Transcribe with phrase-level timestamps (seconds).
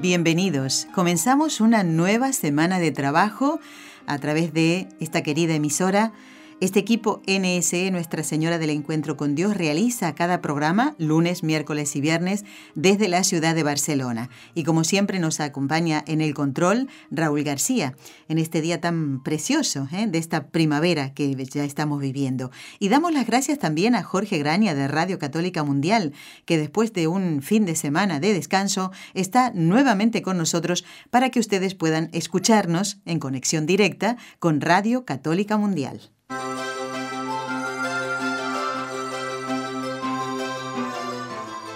[0.00, 0.86] Bienvenidos.
[0.94, 3.60] Comenzamos una nueva semana de trabajo
[4.06, 6.12] a través de esta querida emisora
[6.58, 12.00] este equipo NSE Nuestra Señora del Encuentro con Dios realiza cada programa lunes, miércoles y
[12.00, 14.30] viernes desde la ciudad de Barcelona.
[14.54, 17.94] Y como siempre nos acompaña en el control Raúl García,
[18.28, 20.06] en este día tan precioso ¿eh?
[20.06, 22.50] de esta primavera que ya estamos viviendo.
[22.78, 26.14] Y damos las gracias también a Jorge Graña de Radio Católica Mundial,
[26.46, 31.38] que después de un fin de semana de descanso está nuevamente con nosotros para que
[31.38, 36.15] ustedes puedan escucharnos en conexión directa con Radio Católica Mundial.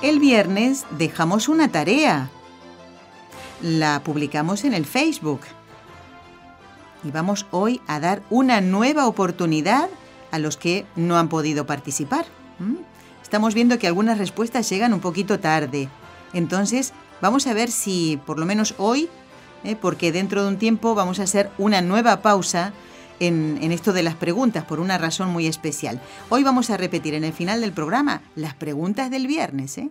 [0.03, 2.31] El viernes dejamos una tarea.
[3.61, 5.43] La publicamos en el Facebook.
[7.05, 9.91] Y vamos hoy a dar una nueva oportunidad
[10.31, 12.25] a los que no han podido participar.
[13.23, 15.91] Estamos viendo que algunas respuestas llegan un poquito tarde.
[16.33, 19.11] Entonces, vamos a ver si por lo menos hoy,
[19.65, 19.77] ¿eh?
[19.77, 22.73] porque dentro de un tiempo vamos a hacer una nueva pausa
[23.21, 26.01] en, esto de las preguntas por una razón muy especial.
[26.29, 29.79] Hoy vamos a repetir en el final del programa las preguntas del viernes.
[29.79, 29.91] ¿eh?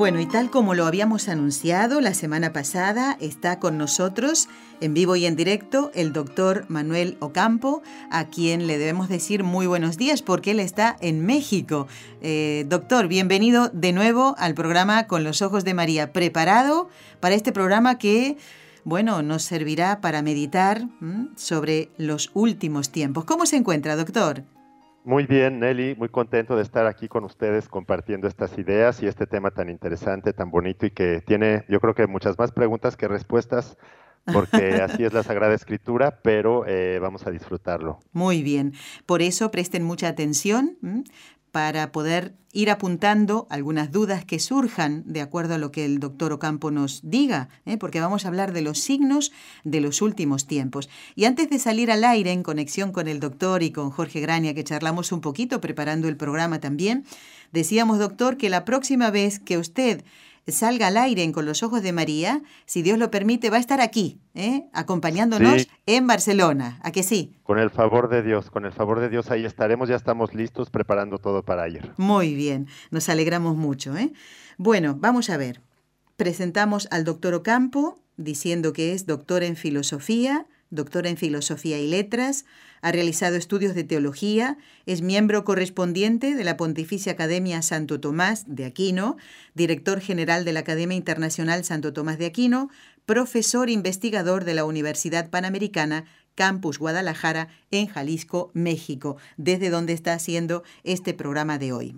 [0.00, 4.48] Bueno, y tal como lo habíamos anunciado la semana pasada, está con nosotros
[4.80, 9.66] en vivo y en directo el doctor Manuel Ocampo, a quien le debemos decir muy
[9.66, 11.86] buenos días porque él está en México.
[12.22, 16.14] Eh, doctor, bienvenido de nuevo al programa Con los Ojos de María.
[16.14, 16.88] ¿Preparado
[17.20, 18.38] para este programa que,
[18.84, 20.88] bueno, nos servirá para meditar
[21.36, 23.26] sobre los últimos tiempos?
[23.26, 24.44] ¿Cómo se encuentra, doctor?
[25.04, 29.26] Muy bien, Nelly, muy contento de estar aquí con ustedes compartiendo estas ideas y este
[29.26, 33.08] tema tan interesante, tan bonito y que tiene, yo creo que muchas más preguntas que
[33.08, 33.78] respuestas,
[34.30, 38.00] porque así es la Sagrada Escritura, pero eh, vamos a disfrutarlo.
[38.12, 38.74] Muy bien,
[39.06, 40.76] por eso presten mucha atención,
[41.52, 46.32] para poder ir apuntando algunas dudas que surjan de acuerdo a lo que el doctor
[46.32, 47.76] Ocampo nos diga, ¿eh?
[47.76, 50.88] porque vamos a hablar de los signos de los últimos tiempos.
[51.14, 54.54] Y antes de salir al aire en conexión con el doctor y con Jorge Graña,
[54.54, 57.04] que charlamos un poquito preparando el programa también,
[57.52, 60.04] decíamos, doctor, que la próxima vez que usted
[60.46, 63.60] salga al aire en Con los Ojos de María, si Dios lo permite, va a
[63.60, 64.68] estar aquí, ¿eh?
[64.72, 66.78] acompañándonos en Barcelona.
[66.82, 67.36] ¿A que sí?
[67.42, 70.70] Con el favor de Dios, con el favor de Dios ahí estaremos, ya estamos listos
[70.70, 71.92] preparando todo para ayer.
[71.96, 73.96] Muy bien, nos alegramos mucho.
[73.96, 74.12] ¿eh?
[74.58, 75.60] Bueno, vamos a ver.
[76.16, 82.44] Presentamos al doctor Ocampo, diciendo que es doctor en filosofía, doctora en Filosofía y Letras,
[82.82, 88.64] ha realizado estudios de teología, es miembro correspondiente de la Pontificia Academia Santo Tomás de
[88.64, 89.16] Aquino,
[89.54, 92.70] director general de la Academia Internacional Santo Tomás de Aquino,
[93.04, 96.04] profesor investigador de la Universidad Panamericana
[96.34, 101.94] Campus Guadalajara en Jalisco, México, desde donde está haciendo este programa de hoy.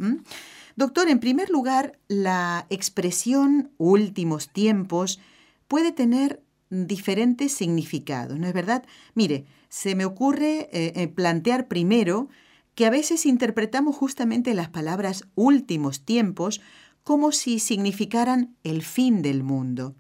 [0.75, 5.21] Doctor, en primer lugar, la expresión últimos tiempos
[5.69, 8.85] puede tener diferentes significados, ¿no es verdad?
[9.15, 12.29] Mire, se me ocurre eh, eh, plantear primero
[12.75, 16.63] que a veces interpretamos justamente las palabras últimos tiempos
[17.05, 19.95] como si significaran el fin del mundo.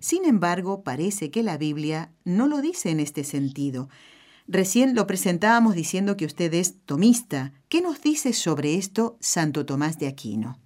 [0.00, 3.88] Sin embargo, parece que la Biblia no lo dice en este sentido.
[4.46, 7.52] Recién lo presentábamos diciendo que usted es tomista.
[7.70, 10.58] ¿Qué nos dice sobre esto Santo Tomás de Aquino?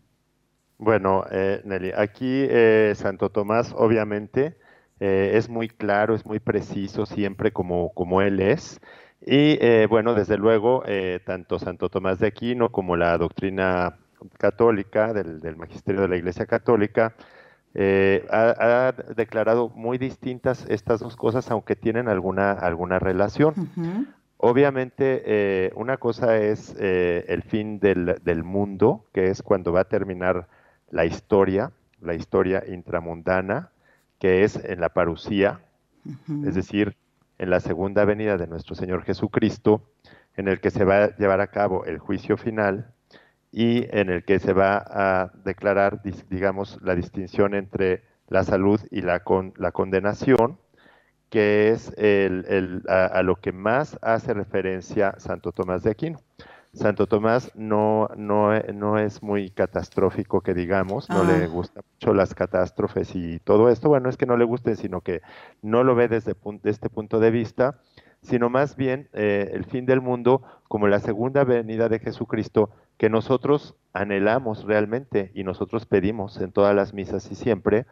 [0.78, 2.48] Bueno, eh, Nelly, aquí
[2.97, 4.57] Santo Tomás obviamente
[4.98, 8.81] eh, es muy claro, es muy preciso siempre como, como él es.
[9.21, 13.97] Y eh, bueno, desde luego, eh, tanto Santo Tomás de Aquino como la doctrina
[14.39, 17.15] católica del, magisterio de la Iglesia Católica
[18.31, 23.54] ha, declarado muy distintas estas dos cosas, aunque tienen alguna, alguna relación.
[24.39, 30.48] Obviamente, una cosa es el fin del, del mundo, que es cuando va a terminar
[30.91, 33.71] la historia, la historia intramundana,
[34.18, 35.60] que es en la parucía,
[36.47, 36.97] es decir,
[37.39, 39.83] en la segunda venida de nuestro Señor Jesucristo,
[40.36, 42.92] en el que se va a llevar a cabo el juicio final
[43.53, 49.03] y en el que se va a declarar, digamos, la distinción entre la salud y
[49.03, 50.59] la, con, la condenación,
[51.30, 56.21] que es el, a, lo que más hace referencia Santo Tomás de Aquino.
[56.77, 61.47] Santo Tomás no, no, no es muy catastrófico, que digamos, no le ah.
[61.47, 63.89] gustan mucho las catástrofes y todo esto.
[63.89, 65.23] Bueno, es que no le guste, sino que
[65.63, 66.34] no lo ve desde,
[66.65, 67.81] este punto de vista,
[68.21, 73.09] sino más bien eh, el fin del mundo como la segunda venida de Jesucristo que
[73.09, 77.87] nosotros anhelamos realmente y nosotros pedimos en todas las misas y siempre.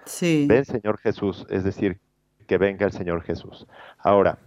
[0.46, 2.00] Ven, Señor Jesús, es decir,
[2.46, 3.66] que venga el Señor Jesús.
[3.98, 4.38] Ahora,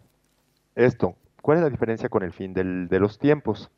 [0.75, 3.71] esto, ¿cuál es la diferencia con el fin de los tiempos?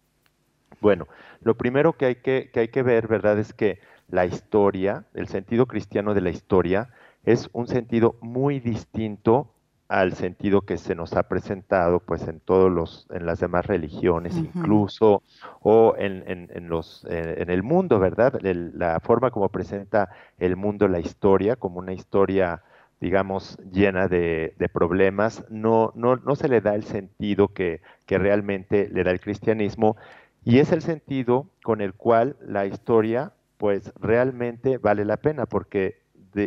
[0.82, 1.08] Bueno,
[1.42, 3.40] lo primero que hay que, que hay que ver, ¿verdad?
[3.40, 6.90] Es que la historia, el sentido cristiano de la historia,
[7.24, 9.52] es un sentido muy distinto
[9.90, 14.38] al sentido que se nos ha presentado pues en todos los en las demás religiones
[14.38, 15.24] incluso
[15.62, 20.88] o en, en, los eh, en el mundo verdad la forma como presenta el mundo
[20.88, 22.62] la historia como una historia
[23.02, 28.20] digamos llena de, de problemas no, no no se le da el sentido que, que
[28.20, 29.98] realmente le da el cristianismo
[30.44, 36.02] y es el sentido con el cual la historia, pues realmente vale la pena, porque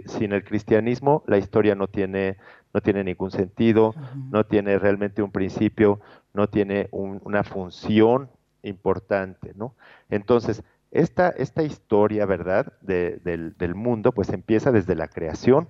[0.06, 2.36] sin el cristianismo la historia no tiene,
[2.72, 3.94] no tiene ningún sentido,
[4.30, 6.00] no tiene realmente un principio,
[6.32, 8.30] no tiene una función
[8.62, 9.74] importante, ¿no?
[10.08, 15.68] Entonces, esta, esta historia, ¿verdad?, del, del, mundo, pues empieza desde la creación,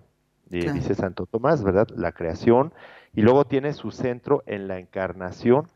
[0.49, 1.89] dice Santo Tomás, ¿verdad?
[1.95, 2.73] La creación,
[3.15, 5.69] y luego tiene su centro en la encarnación,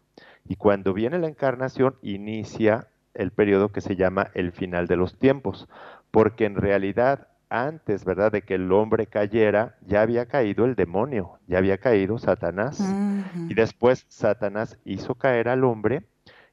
[0.49, 5.19] y cuando viene la encarnación, inicia el periodo que se llama el final de los
[5.19, 5.69] tiempos,
[6.11, 11.39] porque en realidad antes, ¿verdad?, de que el hombre cayera, ya había caído el demonio,
[11.47, 12.83] ya había caído Satanás.
[13.49, 16.03] Y después Satanás hizo caer al hombre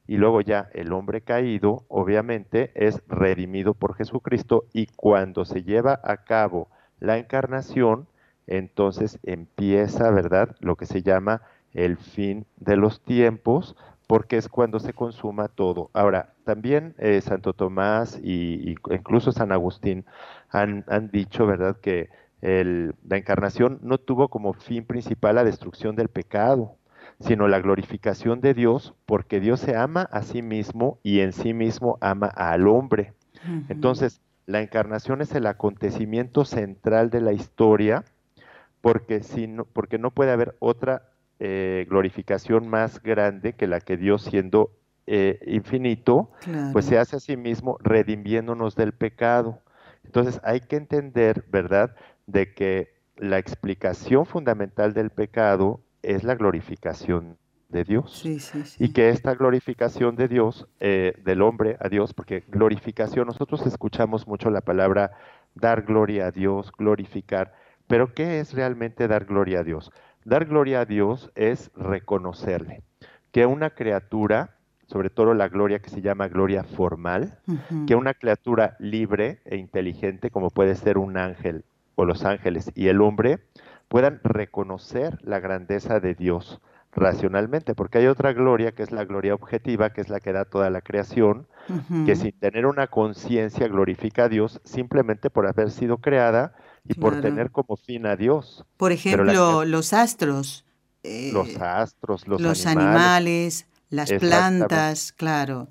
[0.06, 6.00] y luego ya el hombre caído, obviamente, es redimido por Jesucristo y cuando se lleva
[6.04, 6.69] a cabo
[7.00, 8.07] la encarnación,
[8.45, 11.42] entonces empieza, ¿verdad?, lo que se llama
[11.73, 13.75] el fin de los tiempos,
[14.07, 15.89] porque es cuando se consuma todo.
[15.93, 20.05] Ahora, también eh, Santo Tomás y, incluso San Agustín
[20.49, 22.09] han, dicho, ¿verdad?, que
[22.41, 26.75] la encarnación no tuvo como fin principal la destrucción del pecado,
[27.19, 31.53] sino la glorificación de Dios, porque Dios se ama a sí mismo y en sí
[31.53, 33.13] mismo ama al hombre.
[33.69, 38.03] Entonces, la encarnación es el acontecimiento central de la historia,
[38.81, 43.97] porque, si no, porque no puede haber otra eh, glorificación más grande que la que
[43.97, 44.71] Dios siendo
[45.06, 46.31] eh, infinito,
[46.71, 49.59] pues se hace a sí mismo redimiéndonos del pecado.
[50.06, 51.95] Entonces hay que entender, ¿verdad?,
[52.25, 57.38] de que la explicación fundamental del pecado es la glorificación
[57.69, 58.24] de Dios.
[58.80, 64.27] Y que esta glorificación de Dios, eh, del hombre a Dios, porque glorificación, nosotros escuchamos
[64.27, 65.12] mucho la palabra
[65.56, 67.53] dar gloria a Dios, glorificar,
[67.88, 69.91] pero ¿qué es realmente dar gloria a Dios?
[70.25, 72.81] Dar gloria a Dios es reconocerle,
[73.31, 74.55] que una criatura,
[74.87, 77.39] sobre todo la gloria que se llama gloria formal,
[77.87, 81.65] que una criatura libre e inteligente, como puede ser un ángel
[81.95, 83.39] o los ángeles y el hombre,
[83.87, 86.59] puedan reconocer la grandeza de Dios
[86.95, 90.45] racionalmente, porque hay otra gloria que es la gloria objetiva, que es la que da
[90.45, 91.47] toda la creación,
[92.05, 96.53] que sin tener una conciencia glorifica a Dios simplemente por haber sido creada
[96.87, 98.66] y por tener como fin a Dios.
[98.78, 100.66] Por ejemplo, los astros.
[101.04, 105.68] los eh, astros, los, los animales, las plantas, claro.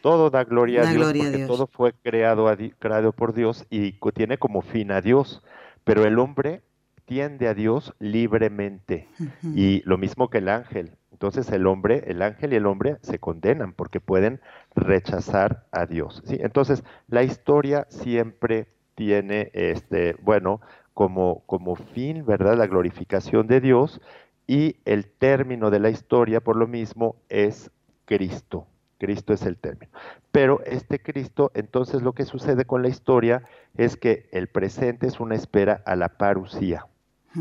[0.00, 2.46] Todo da gloria a Dios porque todo fue creado,
[2.78, 5.42] creado por Dios y tiene como fin a Dios.
[5.84, 6.62] Pero el hombre
[7.06, 9.08] tiende a Dios libremente
[9.42, 10.96] y lo mismo que el ángel.
[11.10, 14.40] Entonces el hombre, el ángel y el hombre se condenan porque pueden
[14.74, 16.22] rechazar a Dios.
[16.26, 16.36] ¿sí?
[16.40, 20.60] Entonces la historia siempre tiene, este, bueno,
[20.92, 22.56] como, como fin, ¿verdad?
[22.56, 24.00] La glorificación de Dios
[24.46, 27.70] y el término de la historia, por lo mismo, es
[28.04, 28.66] Cristo.
[28.98, 29.92] Cristo es el término.
[30.30, 33.42] Pero este Cristo, entonces lo que sucede con la historia
[33.76, 36.86] es que el presente es una espera a la parucía,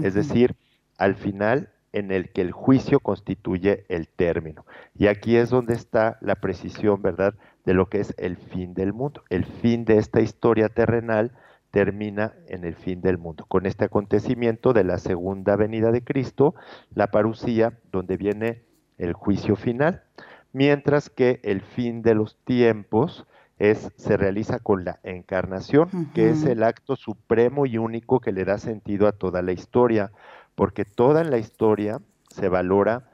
[0.02, 0.56] es decir,
[0.98, 4.66] al final en el que el juicio constituye el término.
[4.98, 8.94] Y aquí es donde está la precisión, ¿verdad?, de lo que es el fin del
[8.94, 9.24] mundo.
[9.30, 11.32] El fin de esta historia terrenal
[11.72, 16.54] termina en el fin del mundo, con este acontecimiento de la segunda venida de Cristo,
[16.94, 18.64] la parucía, donde viene
[19.00, 20.04] el juicio final,
[20.52, 23.26] mientras que el fin de los tiempos
[23.58, 28.46] es, se realiza con la encarnación, que es el acto supremo y único que le
[28.46, 30.12] da sentido a toda la historia,
[30.54, 33.10] porque toda la historia se valora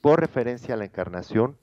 [0.00, 1.56] por referencia a la encarnación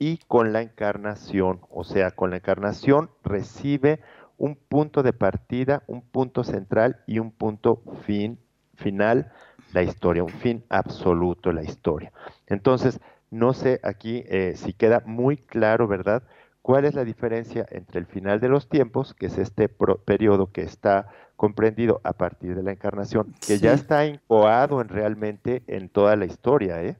[0.00, 4.00] y con la encarnación, o sea, con la encarnación recibe
[4.38, 8.38] un punto de partida, un punto central y un punto fin,
[8.76, 9.30] final,
[9.74, 12.12] la historia, un fin absoluto, la historia.
[12.46, 12.98] Entonces,
[13.30, 16.22] no sé aquí eh, si queda muy claro, ¿verdad?
[16.62, 20.62] ¿Cuál es la diferencia entre el final de los tiempos, que es este periodo que
[20.62, 26.16] está comprendido a partir de la encarnación, que ya está incoado en realmente en toda
[26.16, 26.96] la historia, ¿eh?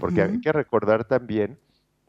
[0.00, 1.58] Porque hay que recordar también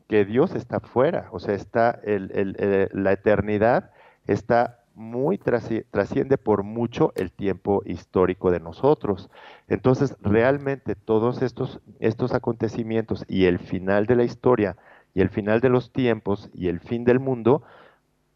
[0.08, 3.92] que Dios está fuera, o sea, está la eternidad
[4.28, 9.30] está muy trasciende por mucho el tiempo histórico de nosotros.
[9.68, 14.78] Entonces, realmente todos estos, estos acontecimientos y el final de la historia
[15.14, 17.64] y el final de los tiempos y el fin del mundo,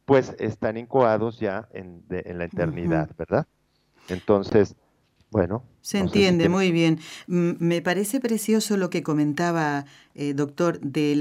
[0.05, 3.47] pues están incoados ya en, la eternidad, ¿verdad?
[4.09, 4.75] Entonces,
[5.31, 5.63] bueno.
[5.81, 6.99] Se entiende, muy bien.
[7.27, 9.85] Me parece precioso lo que comentaba,
[10.15, 11.15] eh, doctor, de,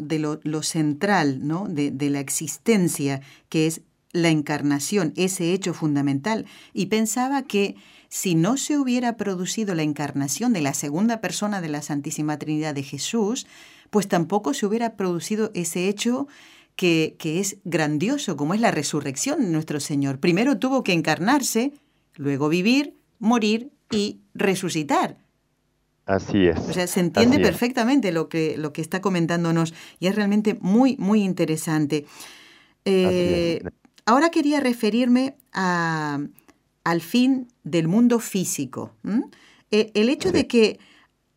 [0.00, 1.66] de lo, central, ¿no?
[1.68, 7.76] De, la existencia, que es la encarnación, ese hecho fundamental, y pensaba que
[8.08, 12.74] si no se hubiera producido la encarnación de la segunda persona de la Santísima Trinidad
[12.74, 13.46] de Jesús,
[13.90, 16.26] pues tampoco se hubiera producido ese hecho
[16.74, 20.18] que, que es grandioso, como es la resurrección de nuestro Señor.
[20.18, 21.72] Primero tuvo que encarnarse,
[22.16, 25.18] luego vivir, morir y resucitar.
[26.10, 26.58] Así es.
[26.58, 30.96] O sea, se entiende perfectamente lo que, lo que está comentándonos y es realmente muy,
[30.98, 32.06] muy interesante.
[32.84, 33.62] Eh,
[34.10, 36.18] Ahora quería referirme a,
[36.82, 38.92] al fin del mundo físico.
[39.70, 40.80] E, el hecho de que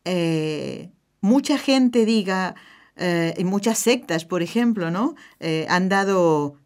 [0.05, 0.89] eh,
[1.21, 2.55] mucha gente diga,
[2.95, 5.13] eh, en muchas sectas, por ejemplo, ¿no?
[5.39, 6.57] Eh, han dado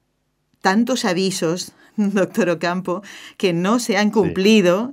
[0.61, 1.73] tantos avisos,
[2.13, 3.01] doctor Ocampo,
[3.37, 4.91] que no se han cumplido.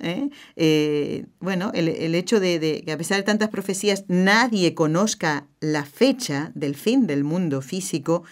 [1.40, 6.50] bueno, el, hecho de, de, que a pesar de tantas profecías nadie conozca la fecha
[6.54, 8.25] del fin del mundo físico,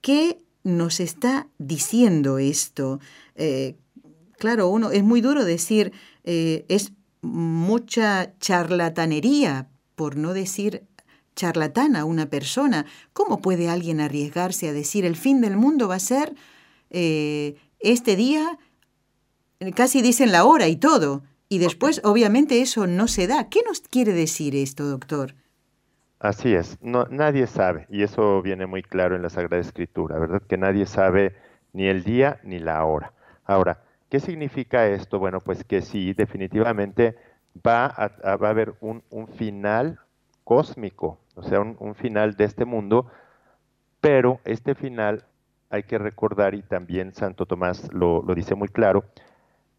[0.00, 3.00] ¿qué nos está diciendo esto.
[3.34, 3.76] Eh,
[4.38, 5.92] claro, uno es muy duro decir,
[6.24, 10.84] eh, es mucha charlatanería, por no decir
[11.36, 12.86] charlatana una persona.
[13.12, 16.34] ¿Cómo puede alguien arriesgarse a decir el fin del mundo va a ser
[16.90, 18.58] eh, este día?
[19.74, 21.22] Casi dicen la hora y todo.
[21.48, 23.48] Y después, obviamente, eso no se da.
[23.48, 25.34] ¿Qué nos quiere decir esto, doctor?
[26.20, 30.42] Así es, no, nadie sabe, y eso viene muy claro en la Sagrada Escritura, ¿verdad?
[30.46, 31.34] Que nadie sabe
[31.72, 33.14] ni el día ni la hora.
[33.46, 33.78] Ahora,
[34.10, 35.18] ¿qué significa esto?
[35.18, 37.16] Bueno, pues que sí, definitivamente
[37.66, 39.02] va a, va a haber un,
[39.38, 39.98] final
[40.44, 43.06] cósmico, o sea, un, final de este mundo,
[44.02, 45.24] pero este final
[45.70, 49.04] hay que recordar, y también Santo Tomás lo, dice muy claro,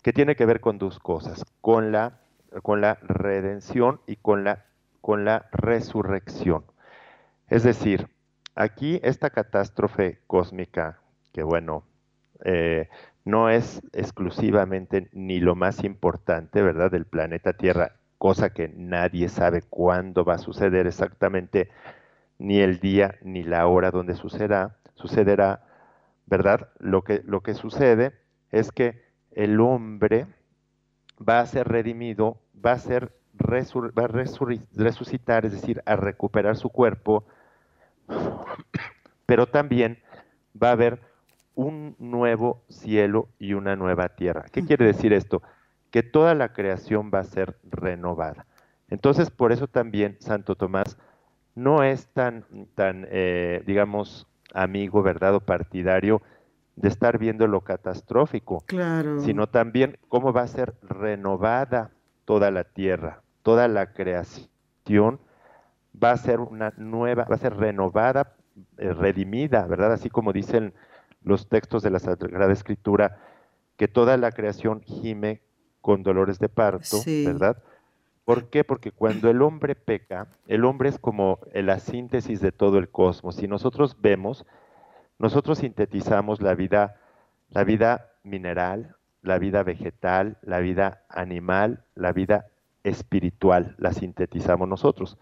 [0.01, 2.19] que tiene que ver con dos cosas, con la,
[2.63, 4.65] con la redención y con la
[5.01, 6.63] con la resurrección.
[7.49, 8.07] Es decir,
[8.55, 10.99] aquí esta catástrofe cósmica,
[11.33, 11.83] que bueno,
[12.45, 12.87] eh,
[13.25, 19.63] no es exclusivamente ni lo más importante, ¿verdad?, del planeta Tierra, cosa que nadie sabe
[19.63, 21.69] cuándo va a suceder exactamente,
[22.37, 25.63] ni el día ni la hora donde sucederá, sucederá,
[26.31, 26.69] ¿verdad?
[26.79, 28.13] Lo que, lo que sucede
[28.51, 30.27] es que el hombre
[31.19, 33.11] va a ser redimido, va a ser
[34.73, 37.25] resucitar, es decir, a recuperar su cuerpo,
[39.25, 39.99] pero también
[40.61, 41.01] va a haber
[41.53, 44.45] un nuevo cielo y una nueva tierra.
[44.53, 45.41] ¿Qué quiere decir esto?
[45.91, 48.45] Que toda la creación va a ser renovada.
[48.89, 50.97] Entonces, por eso también Santo Tomás
[51.55, 52.45] no es tan,
[52.75, 55.35] tan eh, digamos, amigo, ¿verdad?
[55.35, 56.21] O partidario
[56.75, 59.19] de estar viendo lo catastrófico, claro.
[59.21, 61.91] sino también cómo va a ser renovada
[62.25, 65.19] toda la tierra, toda la creación
[66.01, 68.35] va a ser una nueva, va a ser renovada,
[68.77, 69.93] eh, redimida, ¿verdad?
[69.93, 70.73] Así como dicen
[71.23, 73.19] los textos de la Sagrada Escritura,
[73.77, 75.41] que toda la creación gime
[75.81, 77.57] con dolores de parto, ¿verdad?
[78.33, 78.63] ¿Por qué?
[78.63, 83.35] Porque cuando el hombre peca, el hombre es como la síntesis de todo el cosmos.
[83.35, 84.45] Si nosotros vemos,
[85.19, 86.95] nosotros sintetizamos la vida,
[87.49, 92.45] la vida mineral, la vida vegetal, la vida animal, la vida
[92.85, 95.17] espiritual, la sintetizamos nosotros.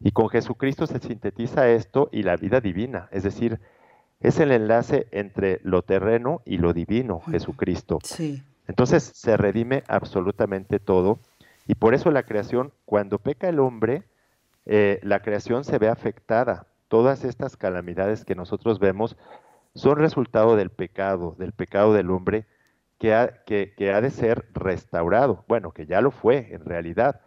[0.00, 3.60] Y con Jesucristo se sintetiza esto y la vida divina, es decir,
[4.18, 8.00] es el enlace entre lo terreno y lo divino, Jesucristo.
[8.02, 8.42] Sí.
[8.66, 11.20] Entonces se redime absolutamente todo
[11.68, 14.04] y por eso la creación, cuando peca el hombre,
[14.64, 16.66] eh, la creación se ve afectada.
[16.88, 19.18] Todas estas calamidades que nosotros vemos
[19.74, 22.46] son resultado del pecado, del pecado del hombre
[22.98, 25.44] que ha, que, ha de ser restaurado.
[25.46, 27.20] Bueno, que ya lo fue en realidad,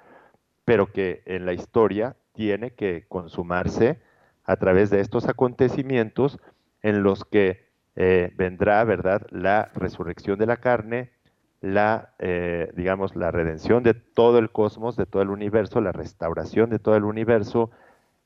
[0.65, 4.01] pero que en la historia tiene que consumarse
[4.43, 6.39] a través de estos acontecimientos
[6.81, 11.12] en los que eh, vendrá, ¿verdad?, la resurrección de la carne,
[11.61, 16.69] la, eh, digamos, la redención de todo el cosmos, de todo el universo, la restauración
[16.69, 17.69] de todo el universo,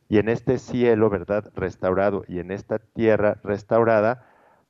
[0.07, 4.25] y en este cielo, ¿verdad?, restaurado, y en esta tierra restaurada,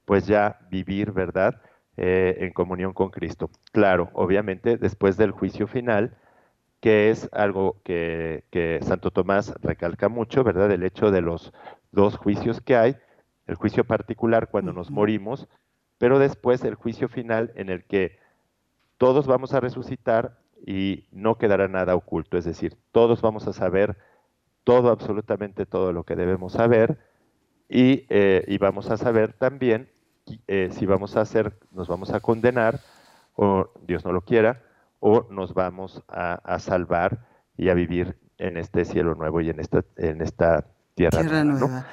[0.05, 1.61] pues ya vivir, ¿verdad?,
[1.97, 3.49] eh, en comunión con Cristo.
[3.71, 6.17] Claro, obviamente, después del juicio final,
[6.81, 11.53] que es algo que, que Santo Tomás recalca mucho, ¿verdad?, el hecho de los
[11.91, 12.95] dos juicios que hay,
[13.45, 15.47] el juicio particular cuando nos morimos,
[15.99, 18.17] pero después el juicio final en el que
[18.97, 23.97] todos vamos a resucitar y no quedará nada oculto, es decir, todos vamos a saber
[24.63, 26.97] todo, absolutamente todo lo que debemos saber
[27.69, 29.89] y, eh, vamos a saber también
[30.47, 32.79] eh, si vamos a hacer, nos vamos a condenar
[33.35, 34.63] o Dios no lo quiera,
[34.99, 39.83] o nos vamos a, salvar y a vivir en este cielo nuevo y en esta,
[39.97, 41.85] en esta tierra, nueva.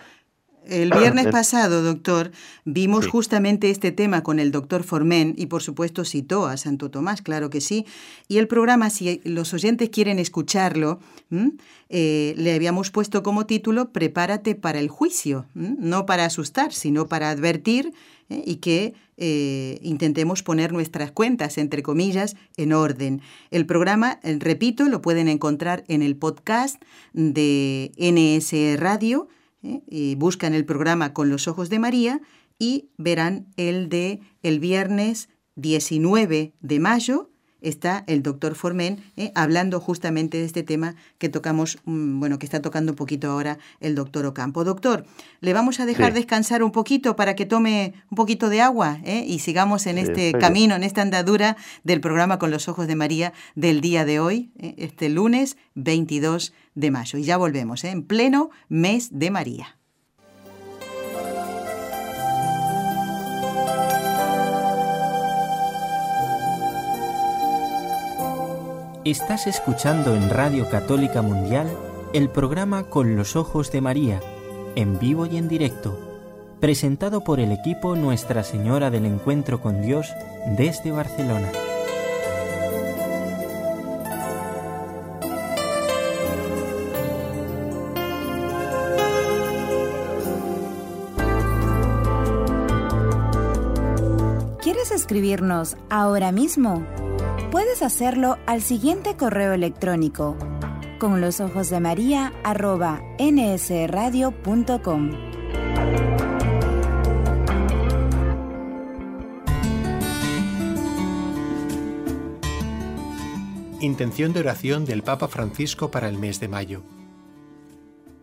[0.66, 2.30] El viernes pasado, doctor,
[2.64, 7.20] vimos justamente este tema con el doctor Formen y por supuesto citó a Santo Tomás,
[7.20, 7.84] claro que sí.
[8.28, 11.00] Y el programa, si los oyentes quieren escucharlo,
[11.88, 17.30] eh, le habíamos puesto como título Prepárate para el juicio, no para asustar, sino para
[17.30, 17.92] advertir
[18.30, 18.42] ¿eh?
[18.46, 23.20] y que eh, intentemos poner nuestras cuentas, entre comillas, en orden.
[23.50, 26.80] El programa, repito, lo pueden encontrar en el podcast
[27.12, 29.28] de NS Radio
[29.62, 30.14] ¿eh?
[30.16, 32.20] buscan el programa Con los Ojos de María
[32.58, 37.28] y verán el de el viernes 19 de mayo.
[37.60, 39.30] Está el doctor Formen ¿eh?
[39.36, 43.58] hablando justamente de este tema que tocamos, mm, bueno, que está tocando un poquito ahora
[43.78, 44.64] el doctor Ocampo.
[44.64, 45.06] Doctor,
[45.40, 49.24] le vamos a dejar descansar un poquito para que tome un poquito de agua ¿eh?
[49.28, 53.32] y sigamos en este camino, en esta andadura del programa Con los Ojos de María
[53.54, 57.18] del día de hoy, este lunes 22 de mayo.
[57.18, 57.90] Y ya volvemos, ¿eh?
[57.90, 59.78] en pleno mes de María.
[69.04, 71.68] Estás escuchando en Radio Católica Mundial
[72.12, 74.20] el programa Con los Ojos de María,
[74.76, 75.98] en vivo y en directo,
[76.60, 80.12] presentado por el equipo Nuestra Señora del Encuentro con Dios
[80.56, 81.50] desde Barcelona.
[95.12, 96.86] Escribirnos ahora mismo?
[97.50, 100.38] Puedes hacerlo al siguiente correo electrónico
[100.98, 102.32] con los ojos de María
[103.20, 104.30] nsradio.com.
[113.80, 116.82] Intención de oración del Papa Francisco para el mes de mayo.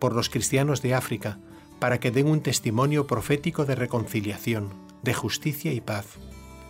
[0.00, 1.38] Por los cristianos de África,
[1.78, 4.70] para que den un testimonio profético de reconciliación,
[5.04, 6.18] de justicia y paz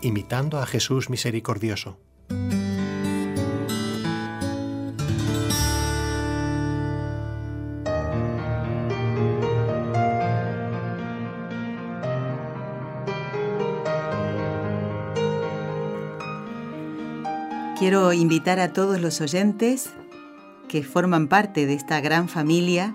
[0.02, 1.98] imitando a Jesús misericordioso.
[17.78, 19.88] Quiero invitar a todos los oyentes
[20.68, 22.94] que forman parte de esta gran familia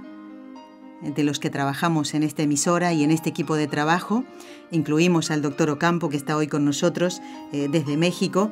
[1.14, 4.24] de los que trabajamos en esta emisora y en este equipo de trabajo.
[4.72, 8.52] Incluimos al doctor Ocampo, que está hoy con nosotros eh, desde México.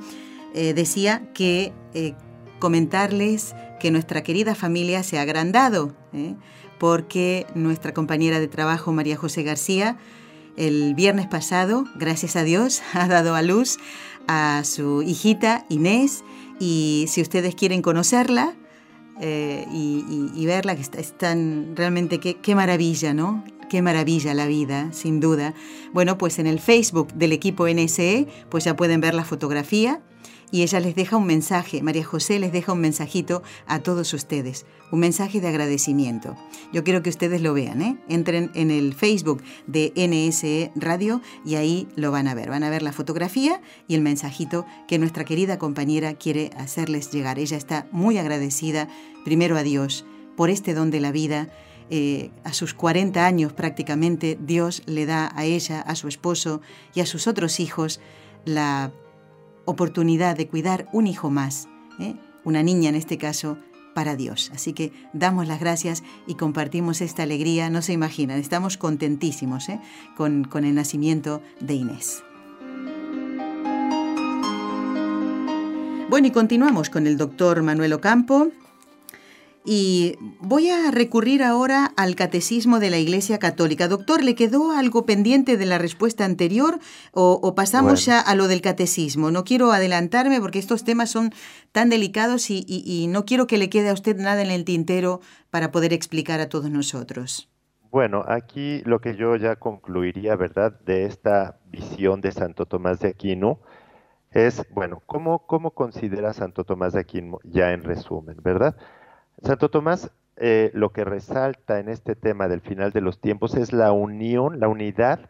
[0.53, 2.13] Eh, decía que eh,
[2.59, 5.93] comentarles que nuestra querida familia se ha agrandado,
[6.79, 9.97] porque nuestra compañera de trabajo, María José García,
[10.55, 13.77] el viernes pasado, gracias a Dios, ha dado a luz
[14.27, 16.23] a su hijita Inés
[16.59, 18.53] y si ustedes quieren conocerla,
[19.21, 23.43] eh, y, verla, que es tan realmente qué, qué maravilla, ¿no?
[23.69, 25.53] Qué maravilla la vida, sin duda.
[25.93, 30.01] Bueno, pues en el Facebook del equipo NSE, pues ya pueden ver la fotografía
[30.53, 34.67] y ella les deja un mensaje, María José les deja un mensajito a todos ustedes,
[34.91, 36.37] un mensaje de agradecimiento.
[36.71, 37.97] Yo quiero que ustedes lo vean, ¿eh?
[38.07, 42.51] entren en el Facebook de NSE Radio y ahí lo van a ver.
[42.51, 47.39] Van a ver la fotografía y el mensajito que nuestra querida compañera quiere hacerles llegar.
[47.39, 48.87] Ella está muy agradecida,
[49.25, 50.05] primero a Dios,
[50.37, 51.49] por este don de la vida.
[51.89, 56.61] Eh, a sus 40 años prácticamente Dios le da a ella, a su esposo
[56.93, 57.99] y a sus otros hijos
[58.45, 58.91] la
[59.65, 61.67] oportunidad de cuidar un hijo más,
[61.99, 62.15] ¿eh?
[62.43, 63.57] una niña en este caso,
[63.93, 64.51] para Dios.
[64.53, 69.79] Así que damos las gracias y compartimos esta alegría, no se imaginan, estamos contentísimos ¿eh?
[70.17, 72.23] con, con el nacimiento de Inés.
[76.09, 78.51] Bueno, y continuamos con el doctor Manuel Ocampo.
[79.65, 83.87] Y voy a recurrir ahora al catecismo de la Iglesia Católica.
[83.87, 86.79] Doctor, ¿le quedó algo pendiente de la respuesta anterior
[87.13, 89.31] o, pasamos ya a lo del catecismo?
[89.31, 91.31] No quiero adelantarme porque estos temas son
[91.71, 95.71] tan delicados y, no quiero que le quede a usted nada en el tintero para
[95.71, 97.49] poder explicar a todos nosotros.
[97.89, 103.09] Bueno, aquí lo que yo ya concluiría, ¿verdad?, de esta visión de Santo Tomás de
[103.09, 103.59] Aquino
[104.31, 108.75] es, bueno, ¿cómo, cómo considera Santo Tomás de Aquino ya en resumen, ¿verdad?
[109.41, 113.71] Santo Tomás eh, lo que resalta en este tema del final de los tiempos es
[113.71, 115.29] la unión, la unidad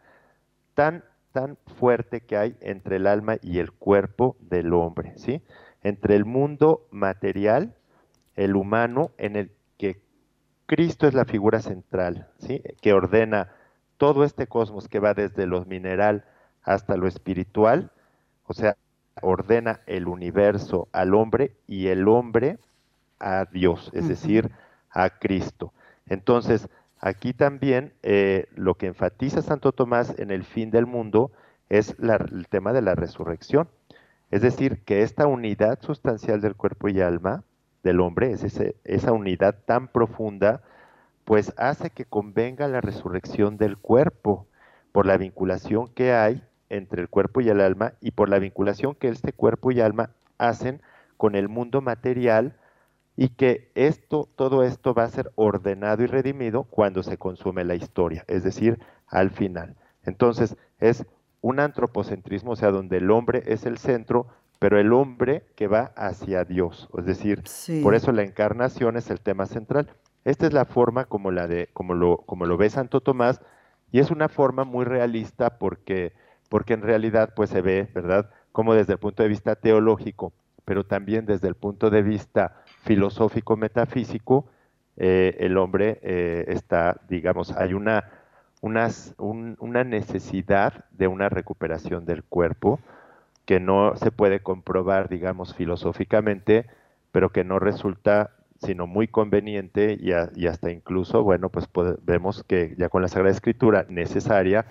[0.74, 5.42] tan, tan fuerte que hay entre el alma y el cuerpo del hombre, ¿sí?
[5.82, 7.74] Entre el mundo material,
[8.34, 10.00] el humano, en el que
[10.66, 12.62] Cristo es la figura central, ¿sí?
[12.80, 13.50] Que ordena
[13.98, 16.24] todo este cosmos que va desde lo mineral
[16.62, 17.92] hasta lo espiritual,
[18.46, 18.76] o sea,
[19.20, 22.58] ordena el universo al hombre y el hombre
[23.18, 24.50] a Dios, es decir,
[24.90, 25.72] a Cristo.
[26.06, 26.68] Entonces,
[27.00, 31.32] aquí también eh, lo que enfatiza Santo Tomás en el fin del mundo
[31.68, 33.68] es el tema de la resurrección.
[34.30, 37.44] Es decir, que esta unidad sustancial del cuerpo y alma
[37.82, 38.44] del hombre, es
[38.84, 40.62] esa unidad tan profunda,
[41.24, 44.46] pues hace que convenga la resurrección del cuerpo
[44.92, 48.94] por la vinculación que hay entre el cuerpo y el alma y por la vinculación
[48.94, 50.82] que este cuerpo y alma hacen
[51.16, 52.56] con el mundo material
[53.16, 57.74] y que esto, todo esto va a ser ordenado y redimido cuando se consume la
[57.74, 59.76] historia, es decir, al final.
[60.04, 61.06] Entonces, es
[61.40, 64.26] un antropocentrismo, o sea, donde el hombre es el centro,
[64.58, 67.42] pero el hombre que va hacia Dios, es decir,
[67.82, 69.90] por eso la encarnación es el tema central.
[70.24, 73.42] Esta es la forma como la de como lo como lo ve Santo Tomás
[73.92, 76.14] y es una forma muy realista porque
[76.48, 78.30] porque en realidad pues se ve, ¿verdad?
[78.52, 80.32] Como desde el punto de vista teológico,
[80.64, 84.46] pero también desde el punto de vista filosófico metafísico,
[84.96, 88.10] eh, el hombre eh, está, digamos, hay una,
[88.60, 92.80] una necesidad de una recuperación del cuerpo
[93.44, 96.66] que no se puede comprobar, digamos, filosóficamente,
[97.12, 98.30] pero que no resulta
[98.64, 100.12] sino muy conveniente y,
[100.46, 101.68] hasta incluso, bueno, pues
[102.02, 104.64] vemos que ya con la Sagrada Escritura necesaria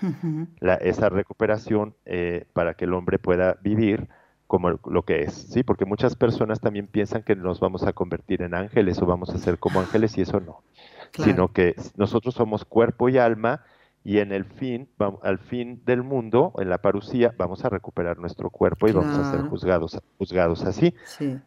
[0.81, 4.07] esa recuperación eh, para que el hombre pueda vivir
[4.53, 5.63] como lo que es, ¿sí?
[5.63, 9.39] Porque muchas personas también piensan que nos vamos a convertir en ángeles o vamos a
[9.39, 10.61] ser como ángeles y eso no,
[11.11, 13.63] sino que nosotros somos cuerpo y alma
[14.03, 14.87] y en el fin,
[15.23, 19.31] al fin del mundo, en la parucía, vamos a recuperar nuestro cuerpo y vamos a
[19.31, 20.93] ser juzgados, juzgados así.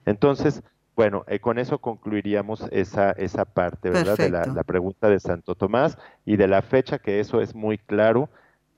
[0.04, 0.64] Entonces,
[0.96, 4.16] bueno, eh, con eso concluiríamos esa, esa parte, ¿verdad?
[4.16, 7.78] De la, la, pregunta de Santo Tomás y de la fecha, que eso es muy
[7.78, 8.30] claro,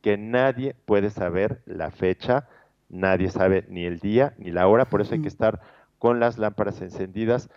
[0.03, 2.47] que nadie puede saber la fecha
[2.89, 5.61] nadie sabe ni el día ni la hora, por eso hay que estar
[5.99, 7.51] con las lámparas encendidas,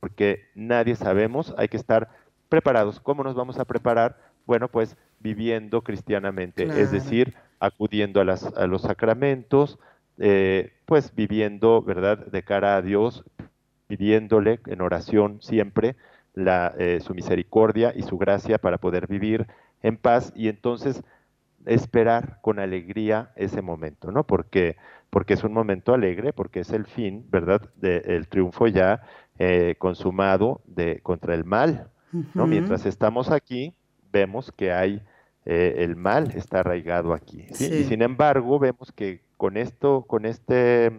[0.00, 2.08] porque nadie sabemos, hay que estar
[2.48, 3.00] preparados.
[3.00, 4.18] ¿Cómo nos vamos a preparar?
[4.46, 9.78] Bueno, pues viviendo cristianamente, es decir, acudiendo a, las, a los sacramentos,
[10.18, 13.24] eh, pues viviendo, ¿verdad?, de cara a Dios,
[13.86, 15.96] pidiéndole en oración siempre
[16.34, 19.46] la, eh, su misericordia y su gracia para poder vivir
[19.82, 21.02] en paz y entonces
[21.66, 24.24] esperar con alegría ese momento, ¿no?
[24.24, 24.76] Porque,
[25.10, 29.02] porque es un momento alegre, porque es el fin, ¿verdad?, del triunfo ya
[29.38, 31.90] eh, consumado de, contra el mal,
[32.34, 32.46] ¿no?
[32.46, 33.74] Mientras estamos aquí,
[34.12, 35.02] vemos que hay,
[35.46, 37.72] eh, el mal está arraigado aquí, ¿sí?
[37.72, 40.92] Y sin embargo, vemos que con esto, con este,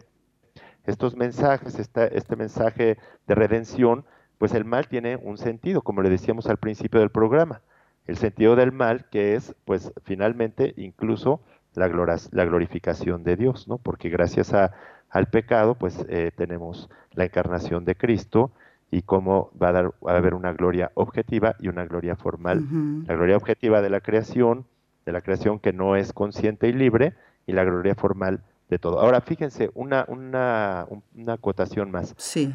[0.86, 2.98] estos mensajes, este mensaje
[3.28, 4.06] de redención,
[4.40, 7.62] pues el mal tiene un sentido, como le decíamos al principio del programa
[8.08, 11.42] el sentido del mal, que es, pues, finalmente, incluso
[11.74, 11.88] la,
[12.32, 13.78] la glorificación de Dios, ¿no?
[13.78, 14.74] Porque gracias a,
[15.10, 18.52] al pecado, pues, eh, tenemos la encarnación de Cristo
[18.92, 22.64] y cómo va a, dar, a haber una gloria objetiva y una gloria formal.
[23.08, 24.66] La gloria objetiva de la creación,
[25.06, 27.14] de la creación que no es consciente y libre,
[27.48, 29.00] y la gloria formal de todo.
[29.00, 30.86] Ahora, fíjense, una, una,
[31.16, 32.14] una acotación más.
[32.18, 32.54] Sí.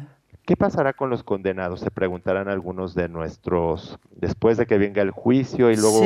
[0.49, 1.79] ¿Qué pasará con los condenados?
[1.79, 6.03] Se preguntarán algunos de nuestros, después de que venga el juicio y luego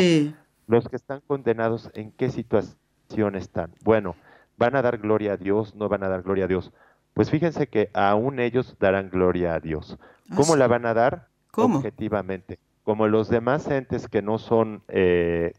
[0.67, 3.71] los que están condenados, ¿en qué situación están?
[3.86, 4.17] Bueno,
[4.58, 5.75] ¿van a dar gloria a Dios?
[5.75, 6.73] ¿No van a dar gloria a Dios?
[7.13, 9.97] Pues fíjense que aún ellos darán gloria a Dios.
[10.29, 11.29] Ah, ¿Cómo la van a dar?
[11.56, 12.60] Objetivamente.
[12.84, 15.53] Como los demás entes que no son eh,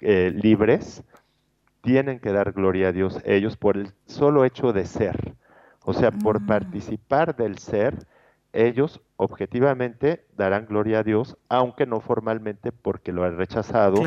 [0.00, 1.04] eh, libres,
[1.80, 5.32] tienen que dar gloria a Dios ellos por el solo hecho de ser.
[5.86, 6.46] O sea, por ah.
[6.46, 8.06] participar del ser,
[8.56, 14.02] ellos objetivamente darán gloria a Dios, aunque no formalmente porque lo han rechazado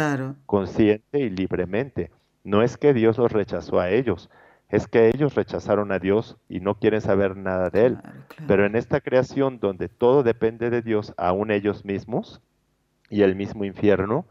[0.46, 2.12] consciente y libremente.
[2.44, 4.30] No es que Dios los rechazó a ellos,
[4.70, 7.98] es que ellos rechazaron a Dios y no quieren saber nada de Él.
[8.48, 12.42] Pero en esta creación donde todo depende de Dios, aún ellos mismos
[13.10, 14.26] y el mismo infierno,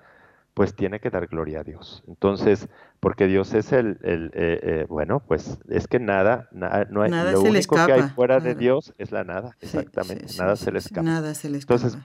[0.59, 2.03] pues tiene que dar gloria a Dios.
[2.09, 2.68] Entonces,
[2.99, 6.66] porque Dios es el, el eh, eh, bueno, pues es que nada, no
[7.01, 8.57] hay, nada lo único que hay fuera de.
[8.57, 11.03] Dios es la nada, exactamente, sí, sí, nada sí, se le escapa.
[11.03, 11.81] Nada se le escapa.
[11.81, 12.03] Entonces,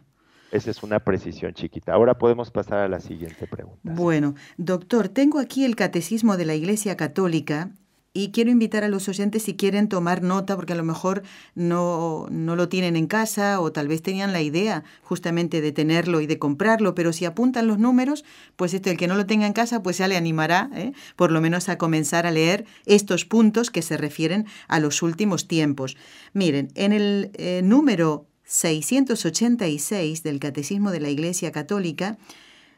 [0.52, 1.94] esa es una precisión chiquita.
[1.94, 3.80] Ahora podemos pasar a la siguiente pregunta.
[3.92, 7.72] Bueno, doctor, tengo aquí el catecismo de la Iglesia Católica
[8.14, 11.24] y quiero invitar a los oyentes si quieren tomar nota, porque a lo mejor
[11.56, 16.22] no, no lo tienen en casa o tal vez tenían la idea justamente de tenerlo
[16.22, 18.24] y de comprarlo, pero si apuntan los números,
[18.56, 20.94] pues este, el que no lo tenga en casa, pues ya le animará, ¿eh?
[21.16, 25.48] por lo menos a comenzar a leer estos puntos que se refieren a los últimos
[25.48, 25.98] tiempos.
[26.34, 32.20] Miren, en el eh, número 686 del Catecismo de la Iglesia Católica,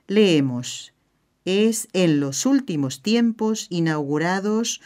[0.07, 0.93] leemos,
[1.43, 4.81] es en los últimos tiempos inaugurados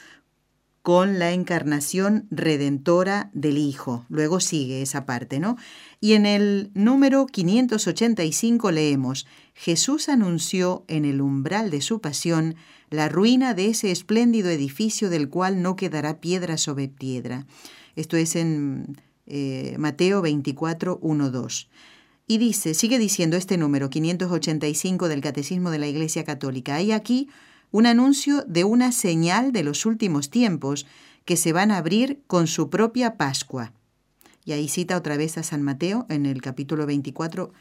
[0.90, 4.08] con la encarnación redentora del Hijo.
[4.10, 5.56] Luego sigue esa parte, ¿no?
[6.02, 12.56] Y en el número 585 leemos, Jesús anunció en el umbral de su pasión
[12.90, 17.46] la ruina de ese espléndido edificio del cual no quedará piedra sobre piedra.
[17.96, 21.70] Esto es en eh, Mateo 24, 1, 2.
[22.26, 26.74] Y dice, sigue diciendo este número 585 del Catecismo de la Iglesia Católica.
[26.74, 27.30] Hay aquí
[27.72, 30.86] un anuncio de una señal de los últimos tiempos
[31.26, 33.74] que se van a abrir con su propia Pascua.
[34.46, 37.52] Y ahí cita otra vez a San Mateo en el capítulo 24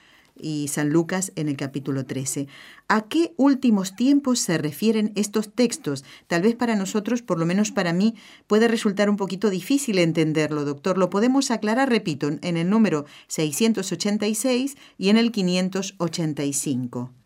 [0.40, 2.46] y San Lucas en el capítulo 13.
[2.88, 6.04] ¿A qué últimos tiempos se refieren estos textos?
[6.26, 8.14] Tal vez para nosotros, por lo menos para mí,
[8.46, 10.96] puede resultar un poquito difícil entenderlo, doctor.
[10.96, 17.17] Lo podemos aclarar, repito, en el número 686 y en el 585.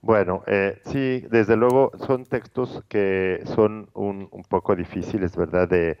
[0.00, 5.68] Bueno, eh, sí, desde luego son textos que son un, un, poco difíciles, ¿verdad?
[5.68, 5.98] De,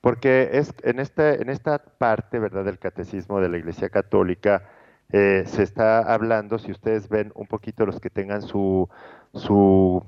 [0.00, 4.68] porque es en esta, en esta parte, ¿verdad?, del catecismo de la Iglesia Católica,
[5.12, 8.88] eh, se está hablando, si ustedes ven un poquito los que tengan su,
[9.34, 10.04] su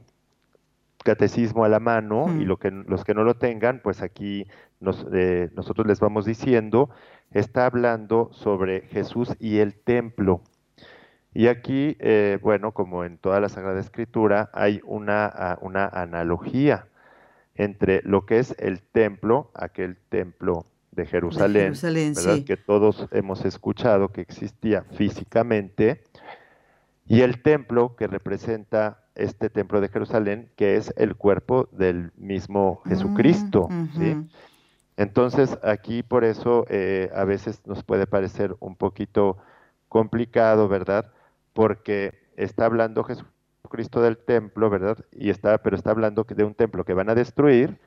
[1.05, 2.41] catecismo a la mano mm.
[2.41, 4.47] y lo que, los que no lo tengan, pues aquí
[4.81, 6.91] nos, eh, nosotros les vamos diciendo,
[7.33, 10.43] está hablando sobre Jesús y el templo.
[11.35, 16.87] Y aquí, eh, bueno, como en toda la Sagrada Escritura, hay una, una analogía
[17.55, 22.35] entre lo que es el templo, aquel templo de Jerusalén, de Jerusalén ¿verdad?
[22.37, 22.45] Sí.
[22.45, 26.03] que todos hemos escuchado que existía físicamente,
[27.07, 32.83] y el templo que representa este templo de Jerusalén, que es el cuerpo del mismo
[32.87, 33.69] Jesucristo.
[33.71, 34.11] Mm, ¿sí?
[34.13, 34.29] ujú.
[34.97, 39.39] Entonces, aquí por eso eh, a veces nos puede parecer un poquito
[39.89, 41.13] complicado, ¿verdad?
[41.53, 44.99] Porque está hablando Jesucristo del templo, ¿verdad?
[45.13, 47.79] Y está, pero está hablando de un templo que van a destruir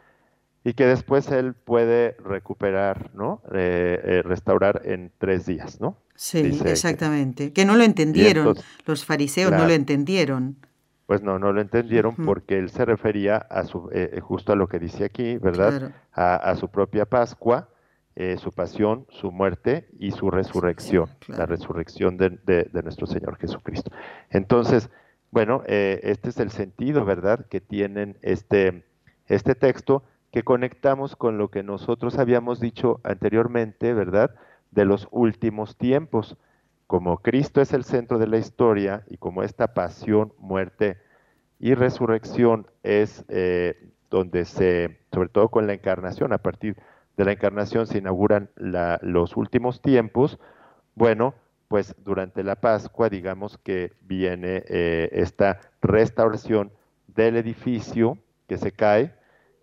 [0.64, 3.42] y que después él puede recuperar, ¿no?
[3.54, 5.98] Eh, eh, restaurar en tres días, ¿no?
[6.16, 7.54] Sí, Dice exactamente.
[7.54, 8.48] Que no lo entendieron.
[8.48, 10.58] entonces, Los fariseos no lo entendieron.
[11.06, 14.56] Pues no, no lo entendieron porque él se refería a su, eh, eh, justo a
[14.56, 15.78] lo que dice aquí, ¿verdad?
[15.78, 15.94] Claro.
[16.14, 17.70] A, a su propia Pascua,
[18.16, 21.40] eh, su pasión, su muerte y su resurrección, claro.
[21.42, 23.92] la resurrección de, de- de nuestro Señor Jesucristo.
[24.30, 24.90] Entonces,
[25.32, 28.84] bueno, eh, este es el sentido, ¿verdad?, que tienen este,
[29.28, 34.36] este texto que conectamos con lo que nosotros habíamos dicho anteriormente, ¿verdad?,
[34.72, 36.38] de los últimos tiempos.
[36.88, 40.98] Como Cristo es el centro de la historia y como esta pasión, muerte
[41.60, 46.82] y resurrección es eh, donde se, sobre todo con la encarnación, a partir de
[47.24, 50.38] la encarnación se inauguran la- los últimos tiempos,
[50.96, 51.34] bueno,
[51.68, 56.72] pues durante la Pascua, digamos que viene eh, esta restauración
[57.08, 59.14] del edificio que se cae,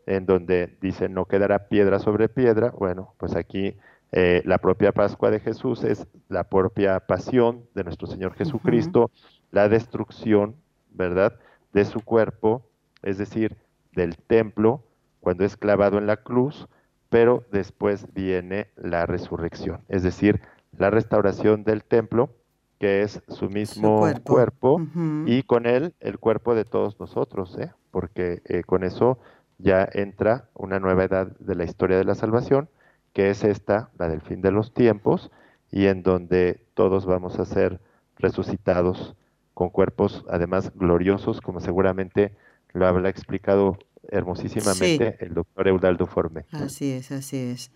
[0.07, 3.77] en donde dice no quedará piedra sobre piedra, bueno, pues aquí
[4.11, 9.11] eh, la propia Pascua de Jesús es la propia pasión de nuestro Señor Jesucristo,
[9.51, 10.57] la destrucción,
[10.91, 11.39] ¿verdad?,
[11.73, 12.63] de su cuerpo,
[13.03, 13.57] es decir,
[13.93, 14.83] del templo,
[15.21, 16.69] cuando es clavado en la cruz,
[17.13, 20.41] pero después viene la resurrección, es decir,
[20.79, 22.31] la restauración del templo,
[22.79, 24.81] que es su mismo cuerpo.
[25.27, 27.71] y con él el cuerpo de todos nosotros, ¿eh?
[27.91, 29.19] porque eh, con eso
[29.59, 32.71] ya entra una nueva edad de la historia de la salvación,
[33.13, 35.31] que es esta, la del fin de los tiempos,
[35.71, 37.79] y en donde todos vamos a ser
[38.17, 39.15] resucitados
[39.53, 42.33] con cuerpos además gloriosos, como seguramente
[42.73, 43.77] lo habrá explicado
[44.09, 46.45] hermosísimamente el doctor Eudaldo Forme.
[46.51, 47.71] Así es, así es.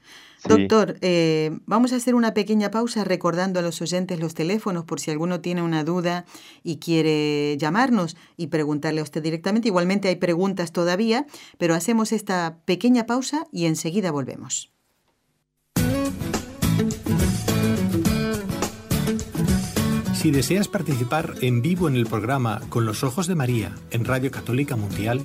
[0.44, 5.00] Doctor, eh, vamos a hacer una pequeña pausa recordando a los oyentes los teléfonos por
[5.00, 6.24] si alguno tiene una duda
[6.62, 9.68] y quiere llamarnos y preguntarle a usted directamente.
[9.68, 11.26] Igualmente hay preguntas todavía,
[11.58, 14.72] pero hacemos esta pequeña pausa y enseguida volvemos.
[20.14, 24.32] Si deseas participar en vivo en el programa Con los Ojos de María en Radio
[24.32, 25.24] Católica Mundial,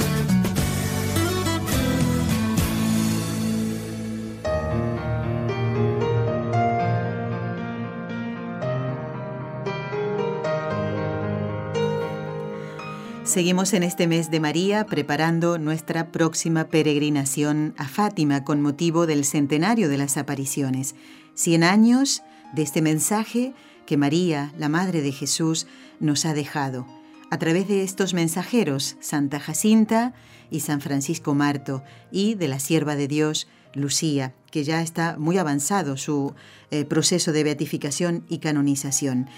[13.31, 19.23] Seguimos en este mes de María preparando nuestra próxima peregrinación a Fátima con motivo del
[19.23, 20.95] centenario de las apariciones.
[21.33, 23.53] Cien años de este mensaje
[23.85, 25.65] que María, la Madre de Jesús,
[26.01, 26.85] nos ha dejado.
[27.29, 30.13] A través de estos mensajeros, Santa Jacinta
[30.49, 35.37] y San Francisco Marto, y de la sierva de Dios, Lucía, que ya está muy
[35.37, 36.33] avanzado su
[36.69, 39.29] eh, proceso de beatificación y canonización.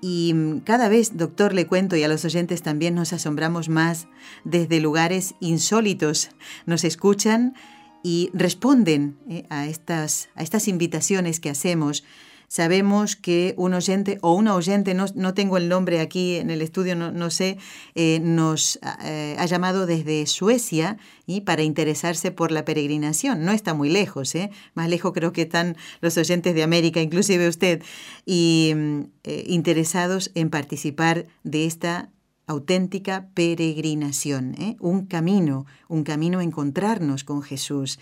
[0.00, 4.08] Y mm, cada vez, doctor, le cuento y a los oyentes también nos asombramos más
[4.44, 6.30] desde lugares insólitos.
[6.66, 7.54] Nos escuchan
[8.02, 12.04] y responden eh, a, estas, a estas invitaciones que hacemos
[12.48, 16.62] Sabemos que un oyente o una oyente, no, no tengo el nombre aquí en el
[16.62, 17.58] estudio, no, no sé,
[17.94, 23.44] eh, nos eh, ha llamado desde Suecia y para interesarse por la peregrinación.
[23.44, 24.50] No está muy lejos, ¿eh?
[24.74, 27.82] más lejos creo que están los oyentes de América, inclusive usted,
[28.24, 29.00] y mm,
[29.46, 32.10] interesados en participar de esta
[32.46, 37.98] auténtica peregrinación, un camino, un camino a encontrarnos con Jesús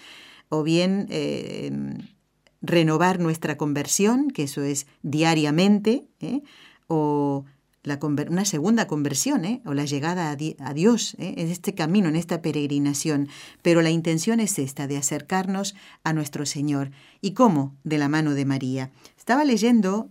[0.51, 1.09] o bien
[2.65, 6.43] renovar nuestra conversión, que eso es diariamente, ¿eh?
[6.87, 7.45] o
[7.83, 9.61] la una segunda conversión, ¿eh?
[9.67, 11.35] o la llegada a, Dios ¿eh?
[11.37, 13.29] en este camino, en esta peregrinación.
[13.61, 16.93] Pero la intención es esta, de acercarnos a nuestro Señor.
[17.21, 17.77] ¿Y cómo?
[17.85, 18.91] De la mano de María.
[19.19, 20.09] Estaba leyendo,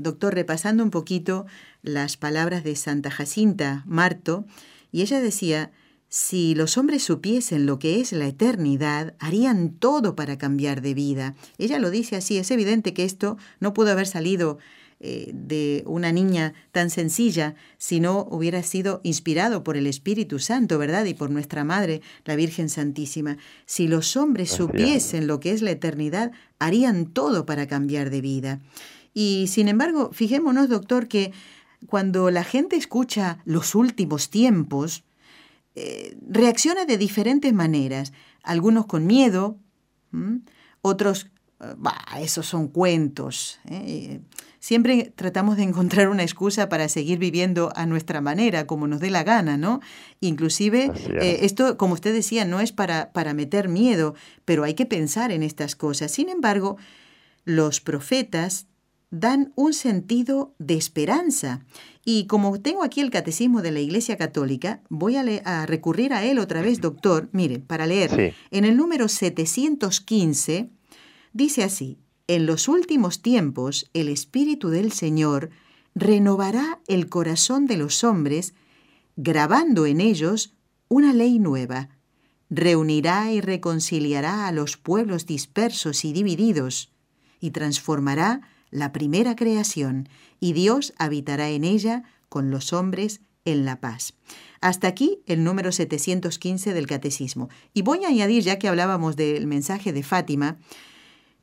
[0.00, 1.46] doctor, repasando un poquito
[1.82, 4.44] las palabras de Santa Jacinta Marto,
[4.90, 5.70] y ella decía,
[6.14, 11.34] si los hombres supiesen lo que es la eternidad, harían todo para cambiar de vida.
[11.56, 14.58] Ella lo dice así, es evidente que esto no pudo haber salido
[15.00, 20.76] eh, de una niña tan sencilla si no hubiera sido inspirado por el Espíritu Santo,
[20.76, 21.06] ¿verdad?
[21.06, 23.38] Y por nuestra Madre, la Virgen Santísima.
[23.64, 28.60] Si los hombres supiesen lo que es la eternidad, harían todo para cambiar de vida.
[29.14, 31.32] Y sin embargo, fijémonos, doctor, que
[31.86, 35.04] cuando la gente escucha los últimos tiempos,
[35.74, 39.56] eh, reacciona de diferentes maneras, algunos con miedo,
[40.82, 41.30] otros,
[41.60, 41.74] eh,
[42.20, 43.58] esos son cuentos.
[43.66, 44.20] ¿eh?
[44.58, 49.10] Siempre tratamos de encontrar una excusa para seguir viviendo a nuestra manera, como nos dé
[49.10, 49.80] la gana, ¿no?
[50.20, 55.32] Inclusive, esto, como usted decía, no es para, para meter miedo, pero hay que pensar
[55.32, 56.12] en estas cosas.
[56.12, 56.76] Sin embargo,
[57.44, 58.66] los profetas
[59.12, 61.64] dan un sentido de esperanza.
[62.04, 66.40] Y como tengo aquí el catecismo de la Iglesia Católica, voy a, recurrir a él
[66.40, 67.28] otra vez, doctor.
[67.30, 70.70] Mire, para leer, en el número 715
[71.34, 75.50] dice así, en los últimos tiempos el Espíritu del Señor
[75.94, 78.54] renovará el corazón de los hombres,
[79.16, 80.54] grabando en ellos
[80.88, 81.90] una ley nueva.
[82.48, 86.90] Reunirá y reconciliará a los pueblos dispersos y divididos,
[87.40, 90.08] y transformará la primera creación,
[90.40, 94.14] y Dios habitará en ella con los hombres en la paz.
[94.60, 97.48] Hasta aquí el número 715 del Catecismo.
[97.74, 100.58] Y voy a añadir, ya que hablábamos del mensaje de Fátima,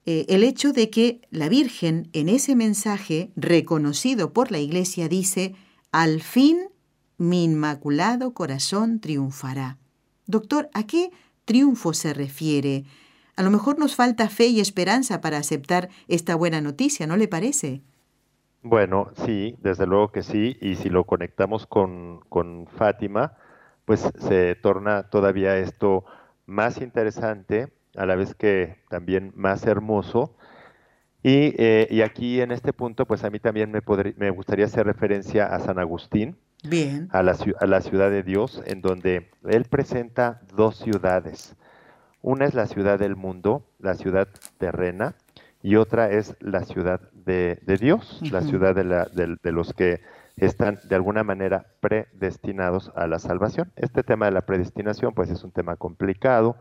[0.06, 5.54] eh, el hecho de que la Virgen en ese mensaje reconocido por la Iglesia dice,
[5.92, 6.70] al fin
[7.18, 9.78] mi inmaculado corazón triunfará.
[10.26, 11.12] Doctor, ¿a qué
[11.46, 12.86] triunfo se refiere?
[13.40, 17.30] A lo mejor nos falta fe y esperanza para aceptar esta buena noticia, ¿no le
[17.30, 17.82] parece?
[18.64, 22.20] Bueno, sí, desde luego que sí, y si lo conectamos con,
[22.76, 23.38] Fátima,
[23.86, 26.04] pues se torna todavía esto
[26.48, 30.36] más interesante, a la vez que también más hermoso.
[31.24, 33.80] Y, eh, aquí en este punto, pues a mí también me,
[34.18, 37.08] me gustaría hacer referencia a San Agustín, Bien.
[37.14, 41.56] A, la, a la ciudad de Dios, en donde él presenta dos ciudades.
[42.22, 45.16] Una es la ciudad del mundo, la ciudad terrena,
[45.62, 50.02] y otra es la ciudad de, Dios, la ciudad de, la, de, los que
[50.38, 53.72] están de alguna manera predestinados a la salvación.
[53.76, 56.56] Este tema de la predestinación pues es un tema complicado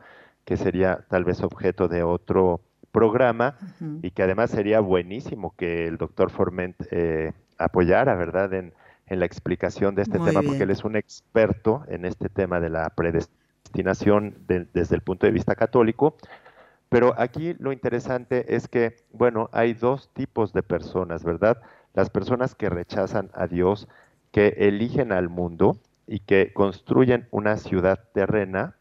[0.44, 3.56] que sería tal vez objeto de otro programa
[4.02, 8.72] y que además sería buenísimo que el doctor Forment eh, apoyara, ¿verdad?, en,
[9.10, 12.90] la explicación de este tema, porque él es un experto en este tema de la
[12.90, 16.16] predestinación desde el punto de vista católico.
[16.88, 21.60] Pero aquí lo interesante es que, bueno, hay dos tipos de personas, ¿verdad?
[21.94, 23.88] Las personas que rechazan a Dios,
[24.32, 28.74] que eligen al mundo y que construyen una ciudad terrena,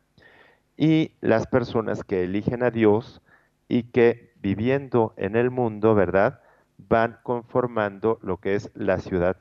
[0.77, 3.21] y las personas que eligen a Dios
[3.67, 6.39] y que viviendo en el mundo, ¿verdad?
[6.77, 9.37] Van conformando lo que es la ciudad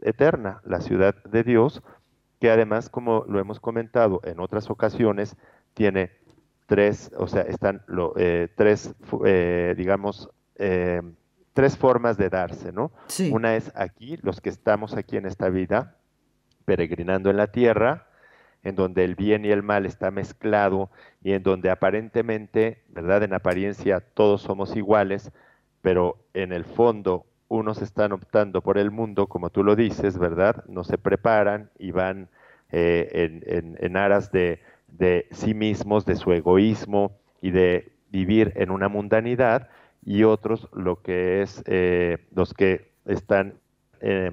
[0.00, 1.82] eterna, la ciudad de Dios,
[2.44, 5.34] que además, como lo hemos comentado en otras ocasiones,
[5.72, 6.10] tiene
[6.66, 11.00] tres, o sea, están lo, eh, tres, eh, digamos, eh,
[11.54, 12.92] tres formas de darse, ¿no?
[13.32, 15.96] Una es aquí, los que estamos aquí en esta vida,
[16.66, 18.08] peregrinando en la tierra,
[18.62, 20.90] en donde el bien y el mal está mezclado
[21.22, 23.22] y en donde aparentemente, ¿verdad?
[23.22, 25.32] En apariencia todos somos iguales,
[25.80, 27.24] pero en el fondo
[27.54, 30.64] unos están optando por el mundo, como tú lo dices, ¿verdad?
[30.68, 32.28] No se preparan y van
[32.70, 33.40] eh,
[33.80, 34.60] en, aras de,
[35.30, 39.68] sí mismos, de su egoísmo y de vivir en una mundanidad,
[40.04, 43.54] y otros lo que es eh, los que están,
[44.00, 44.32] eh,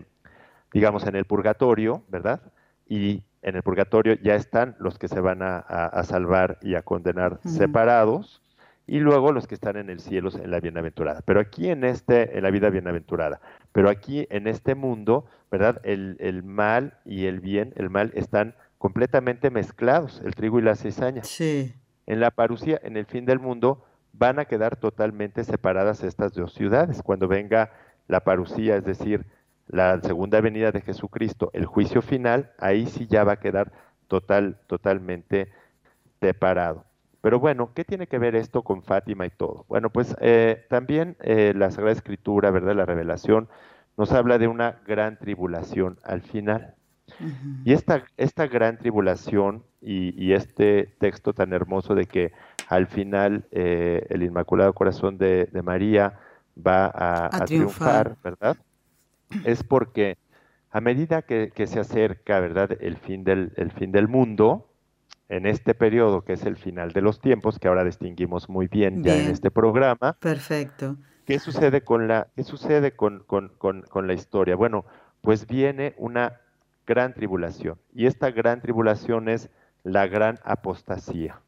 [0.74, 2.42] digamos, en el purgatorio, ¿verdad?
[2.88, 7.40] Y en el purgatorio ya están los que se van a, salvar y a condenar
[7.46, 8.42] separados,
[8.88, 11.22] y luego los que están en el cielo en la bienaventurada.
[11.26, 15.80] Pero aquí en este, en la vida bienaventurada, pero aquí en este mundo, ¿verdad?
[15.84, 20.76] El, el mal y el bien, el mal están completamente mezclados, el trigo y la
[20.76, 21.24] cizaña.
[21.24, 21.74] Sí.
[22.08, 26.54] En la parucía, en el fin del mundo, van a quedar totalmente separadas estas dos
[26.54, 27.02] ciudades.
[27.04, 27.72] Cuando venga
[28.08, 29.26] la parucía, es decir,
[29.68, 33.72] la segunda venida de Jesucristo, el juicio final, ahí sí ya va a quedar
[34.08, 35.52] total, totalmente
[36.20, 36.86] separado.
[37.22, 39.66] Pero bueno, ¿qué tiene que ver esto con Fátima y todo?
[39.68, 42.76] Bueno, pues eh, también eh, la Sagrada Escritura, ¿verdad?
[42.76, 43.48] La revelación
[43.96, 46.76] nos habla de una gran tribulación al final.
[47.66, 52.32] Y esta, esta gran tribulación y, este texto tan hermoso de que
[52.68, 56.20] al final eh, el Inmaculado Corazón de, María
[56.58, 58.58] va a, triunfar, ¿verdad?
[59.44, 60.18] es porque
[60.72, 64.71] a medida que, se acerca, ¿verdad?, el fin, del, el fin del mundo,
[65.32, 69.02] en este periodo que es el final de los tiempos, que ahora distinguimos muy bien,
[69.02, 70.18] ya en este programa.
[70.20, 70.98] Perfecto.
[71.26, 73.24] ¿Qué sucede con la, qué sucede con,
[74.04, 74.58] la historia?
[74.58, 74.86] Bueno,
[75.22, 76.42] pues viene una
[76.86, 79.50] gran tribulación, y esta gran tribulación es
[79.84, 81.40] la gran apostasía.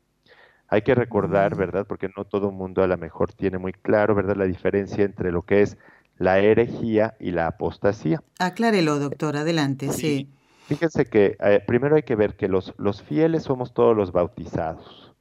[0.70, 1.56] Hay que recordar.
[1.58, 1.86] ¿verdad?
[1.86, 4.38] Porque no todo el mundo a lo mejor tiene muy claro, ¿verdad?
[4.38, 5.78] La diferencia entre lo que es
[6.18, 8.24] la herejía y la apostasía.
[8.40, 10.30] Aclárelo, doctor, adelante, sí.
[10.66, 15.14] Fíjense que eh, primero hay que ver que los, los fieles somos todos los bautizados.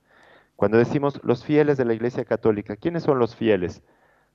[0.56, 3.82] Cuando decimos los fieles de la Iglesia Católica, ¿quiénes son los fieles?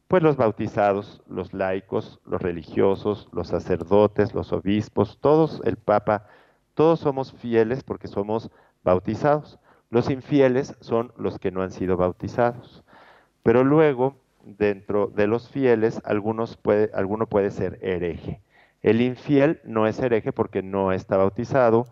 [0.07, 6.27] Pues los bautizados, los laicos, los religiosos, los sacerdotes, los obispos, todos, el Papa,
[6.73, 8.51] todos somos fieles porque somos
[8.83, 9.59] bautizados.
[9.89, 12.83] Los infieles son los que no han sido bautizados.
[13.43, 18.41] Pero luego dentro de los fieles, algunos puede, alguno puede ser hereje.
[18.87, 21.87] El infiel no es hereje porque no está bautizado,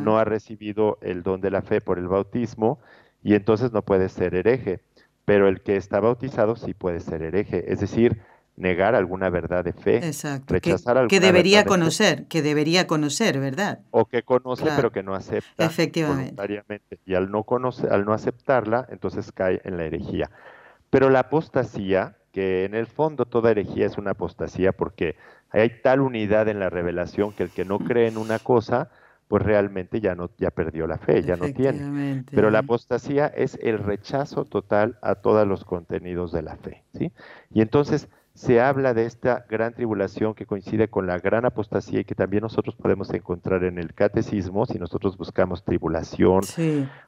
[0.00, 2.80] no ha recibido el don de la fe por el bautismo
[3.22, 4.80] y entonces no puede ser hereje.
[5.24, 8.20] Pero el que está bautizado sí puede ser hereje, es decir,
[8.56, 10.00] negar alguna verdad de fe,
[10.48, 13.82] rechazar que, que debería conocer, que debería conocer, ¿verdad?
[13.92, 16.34] O que conoce pero que no acepta Efectivamente.
[16.34, 20.32] voluntariamente y al no conocer, al no aceptarla, entonces cae en la herejía.
[20.90, 25.14] Pero la apostasía, que en el fondo toda herejía es una apostasía porque
[25.50, 28.90] hay tal unidad en la revelación que el que no cree en una cosa,
[29.28, 31.86] pues realmente ya no ya perdió la fe, ya no tiene.
[32.32, 37.12] Pero la apostasía es el rechazo total a todos los contenidos de la fe, ¿sí?
[37.52, 42.04] Y entonces se habla de esta gran tribulación que coincide con la gran apostasía y
[42.04, 46.42] que también nosotros podemos encontrar en el catecismo, si nosotros buscamos tribulación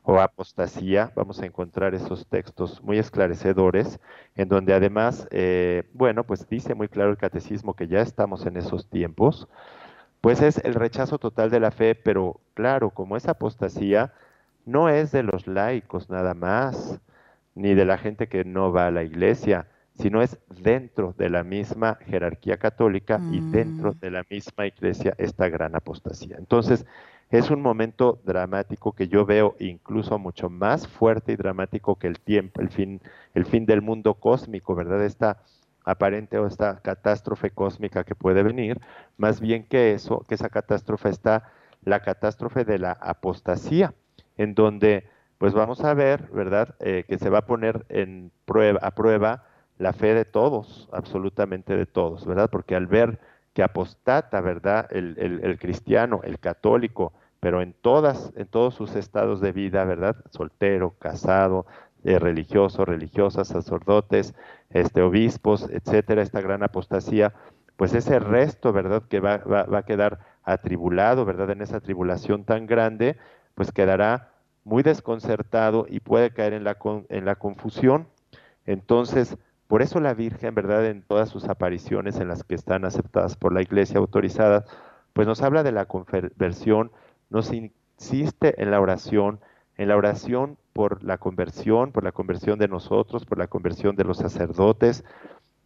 [0.02, 4.00] o apostasía, vamos a encontrar esos textos muy esclarecedores,
[4.34, 8.56] en donde además, eh, bueno, pues dice muy claro el catecismo que ya estamos en
[8.56, 9.48] esos tiempos,
[10.20, 14.12] pues es el rechazo total de la fe, pero claro, como esa apostasía
[14.66, 17.00] no es de los laicos nada más,
[17.54, 21.45] ni de la gente que no va a la iglesia, sino es dentro de la
[21.45, 23.99] misma jerarquía católica y dentro mm.
[24.01, 26.36] de la misma iglesia esta gran apostasía.
[26.38, 26.86] Entonces,
[27.30, 32.20] es un momento dramático que yo veo incluso mucho más fuerte y dramático que el
[32.20, 33.01] tiempo, el fin,
[33.34, 35.03] el fin del mundo cósmico, ¿verdad?
[35.05, 35.43] Esta
[35.84, 38.80] aparente o esta catástrofe cósmica que puede venir,
[39.16, 41.51] más bien que eso, que esa catástrofe está
[41.84, 43.95] la catástrofe de la apostasía,
[44.36, 48.78] en donde pues vamos a ver, ¿verdad?, eh, que se va a poner en prueba,
[48.80, 49.45] a prueba
[49.78, 52.50] la fe de todos, absolutamente de todos, ¿verdad?
[52.50, 53.18] Porque al ver
[53.54, 57.12] que apostata, ¿verdad?, el, el cristiano, el católico,
[57.42, 60.16] pero en todas, en todos sus estados de vida, ¿verdad?
[60.30, 61.66] Soltero, casado,
[62.04, 64.34] eh, religiosos, religiosas, sacerdotes,
[64.70, 67.32] este, obispos, etcétera, esta gran apostasía,
[67.76, 72.66] pues ese resto, ¿verdad?, que va, va, a quedar atribulado, ¿verdad?, en esa tribulación tan
[72.66, 73.16] grande,
[73.54, 74.30] pues quedará
[74.64, 76.76] muy desconcertado y puede caer en la,
[77.08, 78.08] en la confusión.
[78.66, 79.36] Entonces,
[79.72, 83.54] por eso la Virgen, ¿verdad?, en todas sus apariciones en las que están aceptadas por
[83.54, 84.66] la Iglesia autorizada,
[85.14, 86.92] pues nos habla de la conversión,
[87.30, 89.40] nos insiste en la oración,
[89.78, 94.04] en la oración por la conversión, por la conversión de nosotros, por la conversión de
[94.04, 95.04] los sacerdotes,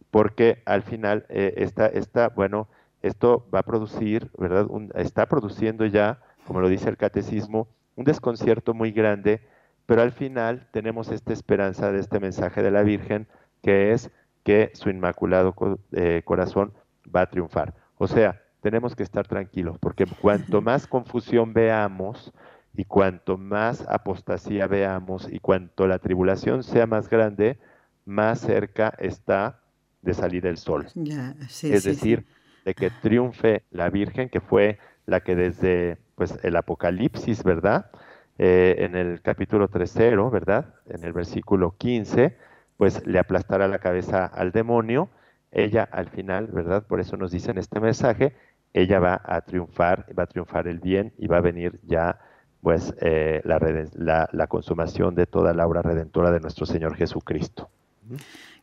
[0.09, 2.69] porque al final eh, está, bueno,
[3.01, 4.67] esto va a producir, ¿verdad?
[4.95, 9.41] está produciendo ya, como lo dice el catecismo, un desconcierto muy grande,
[9.85, 13.27] pero al final tenemos esta esperanza de este mensaje de la Virgen,
[13.67, 14.09] que es
[14.45, 15.53] que su inmaculado
[15.91, 16.71] eh, corazón
[17.13, 17.73] va a triunfar.
[17.97, 22.31] O sea, tenemos que estar tranquilos, porque cuanto más confusión veamos
[22.73, 27.59] y cuanto más apostasía veamos y cuanto la tribulación sea más grande,
[28.05, 29.59] más cerca está
[30.01, 30.87] de salir el sol.
[30.95, 32.25] es decir,
[32.63, 37.91] de que triunfe la Virgen, que fue la que desde pues, el Apocalipsis, ¿verdad?
[38.37, 39.93] Eh, en el capítulo 3,
[40.31, 40.73] ¿verdad?
[40.85, 42.47] En el versículo 15,
[42.77, 45.09] pues le aplastará la cabeza al demonio.
[45.51, 46.85] Ella al final, ¿verdad?
[46.85, 48.35] Por eso nos dice en este mensaje,
[48.73, 52.19] ella va a triunfar, va a triunfar el bien y va a venir ya
[52.61, 57.69] pues eh, la, la, consumación de toda la obra redentora de nuestro Señor Jesucristo.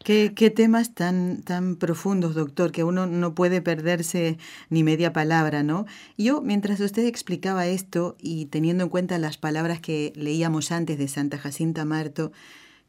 [0.05, 4.37] Qué, temas tan, tan profundos, doctor, que uno no puede perderse
[4.69, 5.87] ni media palabra, ¿no?
[6.19, 11.09] Yo, mientras usted explicaba esto y teniendo en cuenta las palabras que leíamos antes de
[11.09, 12.33] Santa Jacinta Marto,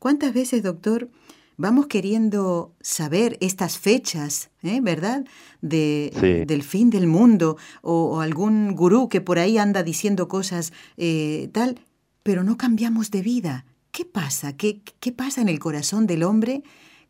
[0.05, 1.09] ¿cuántas veces, doctor,
[1.57, 4.79] vamos queriendo saber estas fechas, ¿eh?
[4.79, 5.25] ¿verdad?
[5.63, 11.49] De, Del fin del mundo o, algún gurú que por ahí anda diciendo cosas eh,
[11.53, 11.79] tal,
[12.21, 13.65] pero no cambiamos de vida.
[13.89, 14.55] ¿Qué pasa?
[14.55, 16.61] ¿Qué, ¿Qué pasa en el corazón del hombre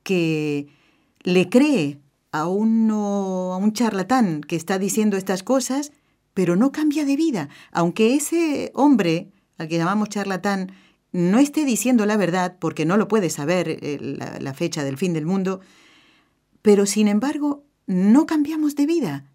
[0.03, 0.67] que
[1.23, 1.99] le cree
[2.31, 5.91] a, uno, a un charlatán que está diciendo estas cosas,
[6.33, 7.49] pero no cambia de vida?
[7.73, 10.71] Aunque ese hombre, al que llamamos charlatán,
[11.15, 15.13] no esté diciendo la verdad, porque no lo puede saber eh, la, fecha del fin
[15.13, 15.61] del mundo,
[16.61, 19.25] pero sin embargo no cambiamos de vida.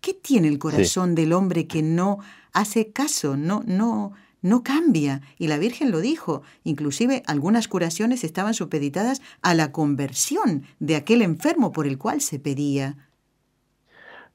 [0.00, 2.18] ¿Qué tiene el corazón del hombre que no
[2.52, 5.20] hace caso, no, no, no cambia.
[5.38, 6.42] Y la Virgen lo dijo.
[6.64, 12.40] Inclusive algunas curaciones estaban supeditadas a la conversión de aquel enfermo por el cual se
[12.40, 12.96] pedía.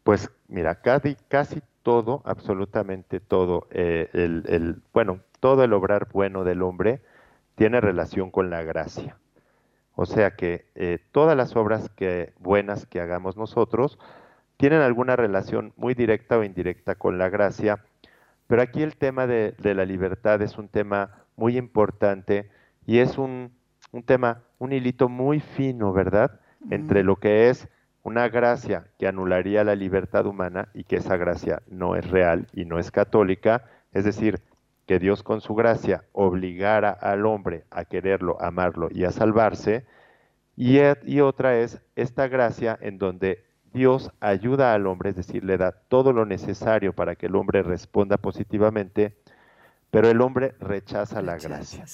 [0.04, 6.62] Pues mira, casi, casi todo, absolutamente todo, eh, el, bueno, todo el obrar bueno del
[6.62, 7.02] hombre
[7.56, 9.18] tiene relación con la gracia.
[9.96, 13.98] O sea que eh, todas las obras que, buenas que hagamos nosotros
[14.58, 17.84] tienen alguna relación muy directa o indirecta con la gracia
[18.48, 22.50] pero aquí el tema de, la libertad es un tema muy importante
[22.86, 23.52] y es un,
[24.06, 26.40] tema, un hilito muy fino, ¿verdad?
[26.72, 27.68] Entre lo que es
[28.04, 32.64] una gracia que anularía la libertad humana y que esa gracia no es real y
[32.64, 34.40] no es católica, es decir,
[34.88, 39.86] que Dios con su gracia obligara al hombre a quererlo, amarlo y a salvarse,
[40.56, 45.58] y, y otra es esta gracia en donde Dios ayuda al hombre, es decir, le
[45.58, 49.18] da todo lo necesario para que el hombre responda positivamente,
[49.92, 51.86] pero el hombre rechaza, la gracia.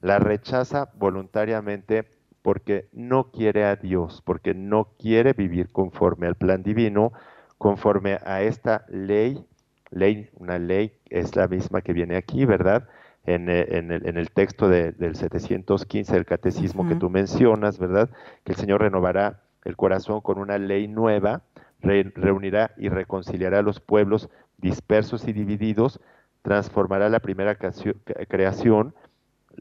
[0.00, 2.08] La rechaza voluntariamente
[2.42, 7.12] porque no quiere a Dios, porque no quiere vivir conforme al plan divino,
[7.58, 9.46] conforme a esta ley,
[9.90, 12.88] ley, una ley es la misma que viene aquí, ¿verdad?
[13.24, 18.08] En, eh, el, texto del 715 del catecismo que tú mencionas, ¿verdad?
[18.44, 21.42] Que el Señor renovará el corazón con una ley nueva,
[21.82, 26.00] reunirá y reconciliará a los pueblos dispersos y divididos,
[26.42, 28.94] transformará la primera creación,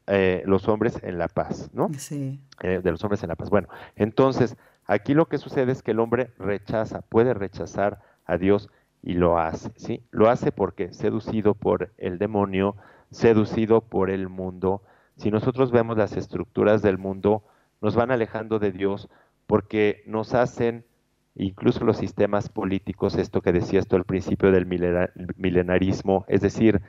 [0.08, 1.90] eh, los hombres en la paz, ¿no?
[1.98, 2.40] Sí.
[2.62, 3.50] Eh, de los hombres en la paz.
[3.50, 4.56] Bueno, entonces,
[4.86, 8.70] aquí lo que sucede es que el hombre rechaza, puede rechazar a Dios
[9.02, 10.04] y lo hace, ¿sí?
[10.12, 12.76] Lo hace porque seducido por el demonio,
[13.12, 14.82] seducido por el mundo.
[15.16, 17.44] Si nosotros vemos las estructuras del mundo,
[17.82, 19.10] nos van alejando de Dios,
[19.48, 20.86] porque nos hacen,
[21.36, 24.66] incluso los sistemas políticos, esto que decías tú al principio del
[25.38, 26.82] milenarismo, es decir,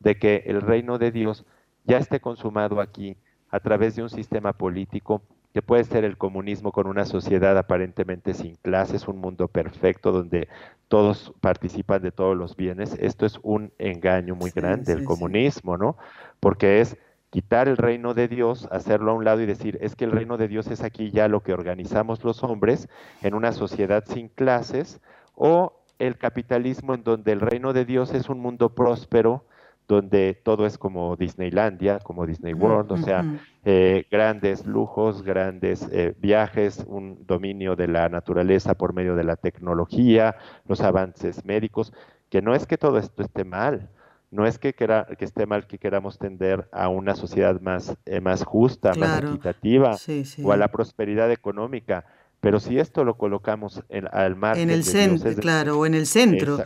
[0.00, 1.44] de que el reino de Dios
[1.84, 3.16] ya esté consumado aquí
[3.50, 8.34] a través de un sistema político que puede ser el comunismo con una sociedad aparentemente
[8.34, 10.48] sin clases, un mundo perfecto donde
[10.88, 12.96] todos participan de todos los bienes.
[12.98, 15.96] Esto es un engaño muy grande, el comunismo, ¿no?
[16.40, 16.96] Porque es
[17.30, 20.38] quitar el reino de Dios, hacerlo a un lado y decir, es que el reino
[20.38, 22.88] de Dios es aquí ya lo que organizamos los hombres
[23.22, 25.00] en una sociedad sin clases,
[25.34, 29.44] o el capitalismo en donde el reino de Dios es un mundo próspero,
[29.88, 33.24] donde todo es como Disneylandia, como Disney World, o sea,
[33.64, 39.36] eh, grandes lujos, grandes eh, viajes, un dominio de la naturaleza por medio de la
[39.36, 40.36] tecnología,
[40.68, 41.94] los avances médicos,
[42.28, 43.88] que no es que todo esto esté mal,
[44.30, 48.44] no es que, que esté mal que queramos tender a una sociedad más, eh, más
[48.44, 49.96] justa, más equitativa
[50.44, 52.04] o a la prosperidad económica,
[52.40, 56.06] pero si esto lo colocamos en, al margen en el centro, claro, o en el
[56.06, 56.62] centro,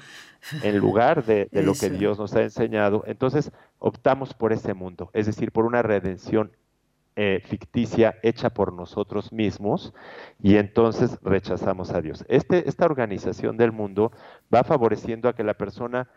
[0.63, 5.27] en lugar de, lo que Dios nos ha enseñado, entonces optamos por ese mundo, es
[5.27, 6.53] decir, por una redención
[7.15, 9.93] eh, ficticia hecha por nosotros mismos
[10.41, 12.25] y entonces rechazamos a Dios.
[12.29, 14.13] Este, esta organización del mundo
[14.53, 16.09] va favoreciendo a que la persona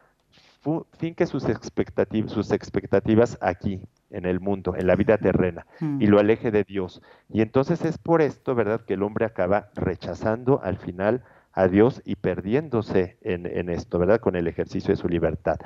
[0.98, 6.02] finque sus expectativas, sus expectativas aquí, en el mundo, en la vida terrena, mm.
[6.02, 7.02] y lo aleje de Dios.
[7.30, 11.24] Y entonces es por esto, ¿verdad?, que el hombre acaba rechazando al final
[11.56, 15.58] a Dios y perdiéndose en, esto, ¿verdad?, con el ejercicio de su libertad.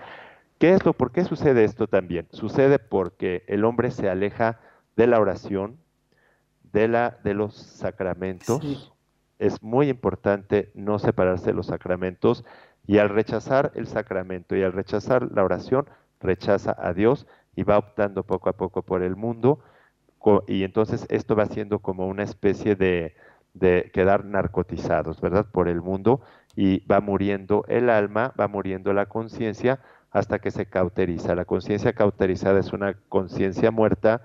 [0.60, 2.28] ¿Qué es lo, por qué sucede esto también?
[2.30, 4.60] Sucede porque el hombre se aleja
[4.96, 5.80] de la oración,
[6.72, 8.94] de, la, de los sacramentos.
[9.40, 12.46] Es muy importante no separarse de los sacramentos
[12.86, 17.26] y al rechazar el sacramento y al rechazar la oración, rechaza a Dios
[17.56, 19.60] y va optando poco a poco por el mundo.
[20.48, 23.16] Y entonces esto va siendo como una especie de,
[23.60, 25.46] de quedar narcotizados, ¿verdad?
[25.52, 26.22] Por el mundo
[26.56, 29.80] y va muriendo el alma, va muriendo la conciencia
[30.12, 31.36] hasta que se cauteriza.
[31.36, 34.22] La conciencia cauterizada es una conciencia muerta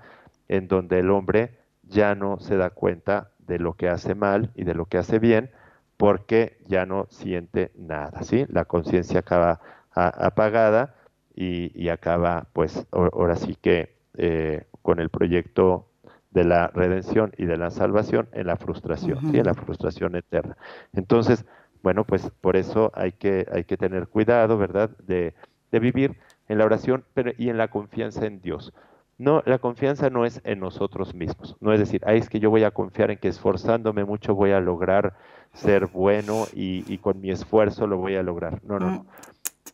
[0.47, 4.63] en donde el hombre ya no se da cuenta de lo que hace mal y
[4.63, 5.51] de lo que hace bien,
[5.97, 8.45] porque ya no siente nada, ¿sí?
[8.49, 9.61] La conciencia acaba
[9.91, 10.95] apagada
[11.35, 15.87] y, acaba, pues, ahora sí que eh, con el proyecto
[16.35, 19.39] de la redención y de la salvación en la frustración, ¿sí?
[19.39, 20.57] En la frustración eterna.
[20.93, 21.45] Entonces,
[21.81, 24.89] bueno, pues por eso hay que, hay que tener cuidado, ¿verdad?
[25.07, 25.33] De,
[25.71, 26.17] de vivir
[26.49, 28.73] en la oración pero, y en la confianza en Dios.
[29.17, 31.55] No, la confianza no es en nosotros mismos.
[31.61, 34.51] No es decir, ay, es que yo voy a confiar en que esforzándome mucho voy
[34.51, 35.15] a lograr
[35.53, 38.59] ser bueno y, con mi esfuerzo lo voy a lograr.
[38.63, 38.99] No, no, no.
[39.03, 39.07] Mm.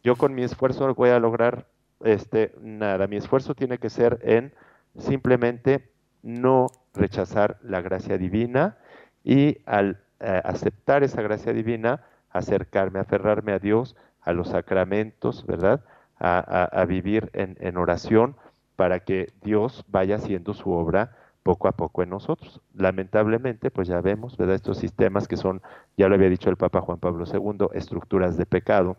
[0.04, 1.66] Yo con mi esfuerzo voy a lograr
[2.04, 3.08] este, nada.
[3.08, 4.54] Mi esfuerzo tiene que ser en
[4.96, 5.91] simplemente
[6.24, 8.78] no rechazar la gracia divina
[9.24, 15.84] y al eh, aceptar esa gracia divina, acercarme, aferrarme a Dios, a los sacramentos, ¿verdad?
[16.24, 18.36] A, vivir en, en oración
[18.76, 22.62] para que Dios vaya haciendo su obra poco a poco en nosotros.
[22.76, 24.56] Lamentablemente, pues ya vemos, ¿verdad?
[24.56, 25.64] Estos sistemas que son,
[25.98, 28.98] ya lo había dicho el Papa Juan Pablo II, estructuras de pecado,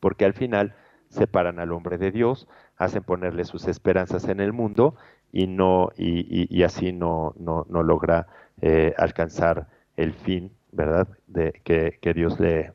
[0.00, 0.74] porque al final
[1.08, 4.96] separan al hombre de Dios, hacen ponerle sus esperanzas en el mundo
[5.34, 8.28] y no y, así no, no, no logra
[8.62, 9.66] eh, alcanzar
[9.96, 11.08] el fin, ¿verdad?
[11.26, 12.72] De que, que, Dios le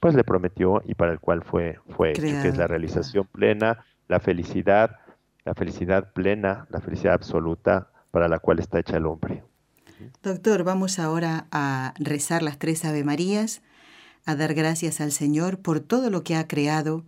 [0.00, 3.84] pues le prometió y para el cual fue fue hecho, que es la realización plena,
[4.08, 4.96] la felicidad,
[5.44, 9.44] la felicidad plena, la felicidad absoluta para la cual está hecha el hombre.
[10.22, 13.60] Doctor, vamos ahora a rezar las tres Ave Marías,
[14.24, 17.04] a dar gracias al Señor por todo lo que ha creado,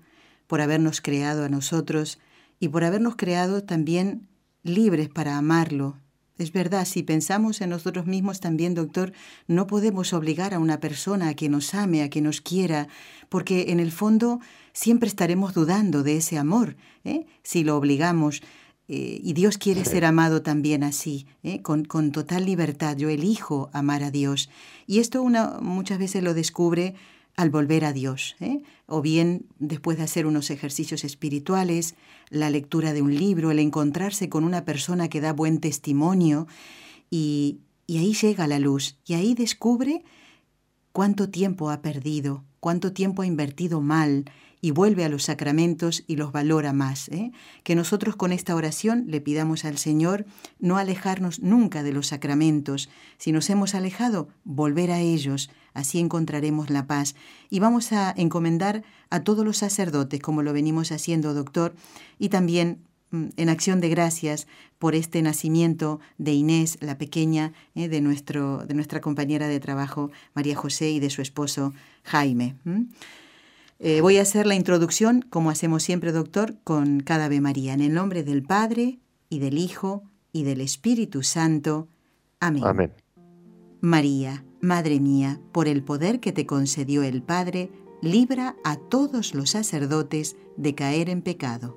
[0.47, 2.20] por habernos creado a nosotros
[2.61, 4.28] y por habernos creado también
[4.62, 5.98] libres para amarlo.
[6.38, 9.12] Es verdad, si pensamos en nosotros mismos también, doctor,
[9.46, 12.88] no podemos obligar a una persona a que nos ame, a que nos quiera,
[13.28, 14.40] porque en el fondo
[14.72, 16.76] siempre estaremos dudando de ese amor.
[17.04, 17.26] ¿eh?
[17.42, 18.42] Si lo obligamos,
[18.88, 21.62] eh, y Dios quiere ser amado también así, ¿eh?
[21.62, 22.96] con, total libertad.
[22.96, 24.50] Yo elijo amar a Dios.
[24.86, 26.94] Y esto una, muchas veces lo descubre
[27.36, 28.62] al volver a Dios, ¿eh?
[28.86, 31.94] o bien después de hacer unos ejercicios espirituales,
[32.28, 36.46] la lectura de un libro, el encontrarse con una persona que da buen testimonio,
[37.10, 40.04] y, y ahí llega la luz, y ahí descubre
[40.92, 44.26] cuánto tiempo ha perdido, cuánto tiempo ha invertido mal,
[44.64, 47.08] y vuelve a los sacramentos y los valora más.
[47.08, 47.32] ¿eh?
[47.64, 50.24] Que nosotros con esta oración le pidamos al Señor
[50.60, 52.88] no alejarnos nunca de los sacramentos.
[53.18, 55.50] Si nos hemos alejado, volver a ellos.
[55.74, 57.16] Así encontraremos la paz.
[57.50, 61.74] Y vamos a encomendar a todos los sacerdotes, como lo venimos haciendo, doctor,
[62.20, 62.78] y también
[63.10, 64.46] mm, en acción de gracias
[64.78, 67.88] por este nacimiento de Inés, la pequeña, ¿eh?
[67.88, 71.72] de, nuestro, de nuestra compañera de trabajo, María José, y de su esposo,
[72.04, 72.54] Jaime.
[73.84, 77.80] Eh, voy a hacer la introducción, como hacemos siempre, doctor, con cada Ave María, en
[77.80, 81.88] el nombre del Padre, y del Hijo, y del Espíritu Santo.
[82.38, 82.62] Amén.
[82.64, 82.92] Amén.
[83.80, 89.50] María, Madre mía, por el poder que te concedió el Padre, libra a todos los
[89.50, 91.76] sacerdotes de caer en pecado.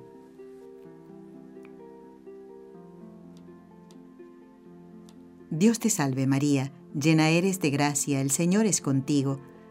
[5.50, 9.40] Dios te salve María, llena eres de gracia, el Señor es contigo,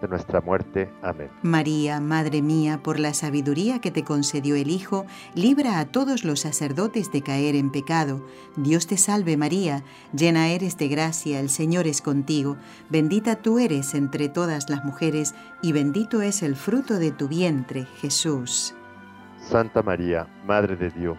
[0.00, 0.90] de nuestra muerte.
[1.02, 1.30] Amén.
[1.42, 6.40] María, Madre mía, por la sabiduría que te concedió el Hijo, libra a todos los
[6.40, 8.24] sacerdotes de caer en pecado.
[8.56, 9.82] Dios te salve María,
[10.12, 12.56] llena eres de gracia, el Señor es contigo,
[12.88, 17.86] bendita tú eres entre todas las mujeres, y bendito es el fruto de tu vientre,
[18.00, 18.74] Jesús.
[19.38, 21.18] Santa María, Madre de Dios,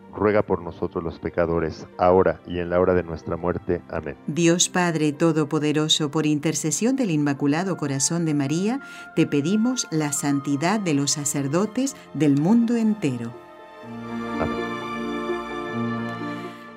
[0.13, 3.81] ruega por nosotros los pecadores, ahora y en la hora de nuestra muerte.
[3.89, 4.15] Amén.
[4.27, 8.81] Dios Padre Todopoderoso, por intercesión del Inmaculado Corazón de María,
[9.15, 13.33] te pedimos la santidad de los sacerdotes del mundo entero.
[14.39, 14.71] Amén.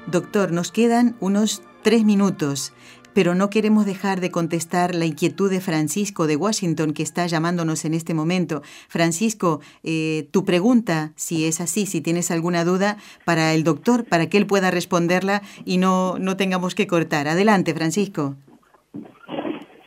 [0.07, 2.72] Doctor, nos quedan unos tres minutos
[3.15, 7.85] pero no queremos dejar de contestar la inquietud de Francisco de Washington que está llamándonos
[7.85, 8.62] en este momento.
[8.89, 14.29] Francisco, eh, tu pregunta, si es así, si tienes alguna duda para el doctor, para
[14.29, 17.29] que él pueda responderla y no, no tengamos que cortar.
[17.29, 18.37] Adelante, Francisco.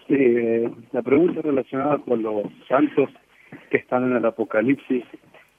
[0.07, 3.09] Sí, eh, la pregunta relacionada con los santos
[3.69, 5.03] que están en el Apocalipsis.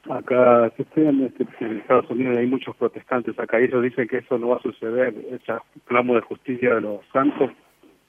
[0.08, 4.06] Acá, que estoy en, este, en Estados Unidos hay muchos protestantes acá y ellos dicen
[4.06, 5.52] que eso no va a suceder, ese
[5.84, 7.50] clamo de justicia de los santos,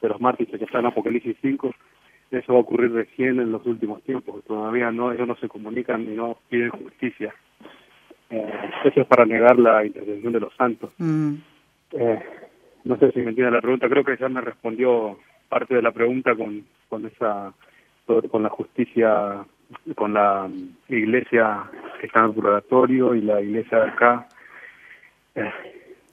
[0.01, 1.73] de los mártires que están en Apocalipsis 5,
[2.31, 6.03] eso va a ocurrir recién en los últimos tiempos, todavía no, ellos no se comunican
[6.03, 7.33] y no piden justicia.
[8.29, 8.53] Eh,
[8.85, 10.91] eso es para negar la intervención de los santos.
[10.99, 11.33] Mm.
[11.93, 12.19] Eh,
[12.83, 15.17] no sé si me entiende la pregunta, creo que ya me respondió
[15.49, 17.53] parte de la pregunta con, con esa
[18.31, 19.45] con la justicia,
[19.95, 20.49] con la
[20.87, 21.63] iglesia
[21.99, 24.27] que está en el purgatorio y la iglesia de acá.
[25.35, 25.53] Eh, ver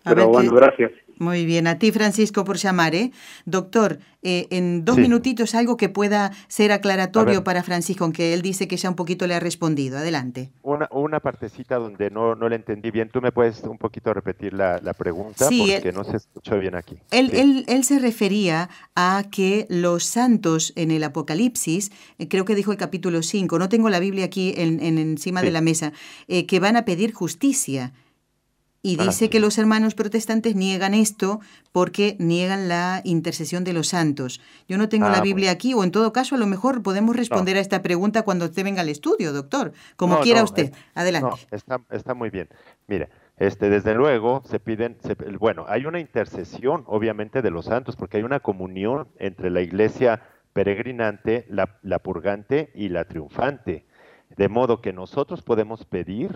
[0.05, 0.93] pero bueno, gracias.
[1.19, 3.11] Muy bien, a ti Francisco por llamar, ¿eh?
[3.47, 5.01] Doctor, eh, en dos Sí.
[5.03, 9.27] minutitos algo que pueda ser aclaratorio para Francisco, aunque él dice que ya un poquito
[9.27, 9.97] le ha respondido.
[9.97, 10.51] Adelante.
[10.63, 13.09] Una, una partecita donde no, no le entendí bien.
[13.09, 15.49] ¿Tú me puedes un poquito repetir la, la pregunta?
[15.49, 16.97] Sí, Porque no se escuchó bien aquí.
[17.11, 17.37] Él, Sí.
[17.39, 22.73] él, él se refería a que los santos en el Apocalipsis, eh, creo que dijo
[22.73, 25.93] el capítulo 5, no tengo la Biblia aquí en, en- encima de la mesa,
[26.29, 27.93] eh, que van a pedir justicia.
[28.89, 31.41] Y Ah, dice que los hermanos protestantes niegan esto
[31.73, 34.41] porque niegan la intercesión de los santos.
[34.69, 35.25] Yo no tengo Ah, la bueno.
[35.35, 38.45] Biblia aquí, o en todo caso, a lo mejor podemos responder a esta pregunta cuando
[38.45, 39.73] usted venga al estudio, doctor.
[39.97, 40.73] Como No, quiera no, usted.
[40.95, 41.37] Adelante.
[41.51, 42.49] Está, está muy bien.
[42.87, 43.09] Mire,
[43.39, 48.19] este, desde luego se piden, se- bueno, hay una intercesión, obviamente, de los santos, porque
[48.19, 50.23] hay una comunión entre la iglesia
[50.53, 53.85] peregrinante, la, la purgante y la triunfante.
[54.37, 56.31] De modo que nosotros podemos pedir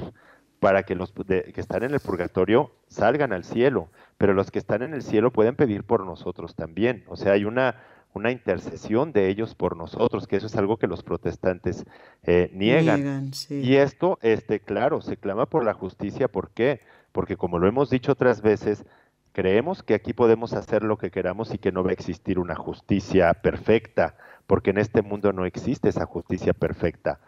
[0.61, 3.89] para que los de- que están en el purgatorio salgan al cielo,
[4.19, 7.05] pero los que están en el cielo pueden pedir por nosotros también.
[7.09, 7.77] O sea, hay una,
[8.13, 11.85] una intercesión de ellos por nosotros, que eso es algo que los protestantes
[12.23, 13.01] eh, niegan.
[13.33, 13.61] sí.
[13.63, 16.29] Y esto, este, claro, se clama por la justicia.
[16.29, 16.81] ¿Por qué?
[17.13, 18.85] Porque como lo hemos dicho otras veces,
[19.33, 22.55] creemos que aquí podemos hacer lo que queramos y que no va a existir una
[22.55, 24.15] justicia perfecta,
[24.47, 27.21] porque en este mundo no existe esa justicia perfecta.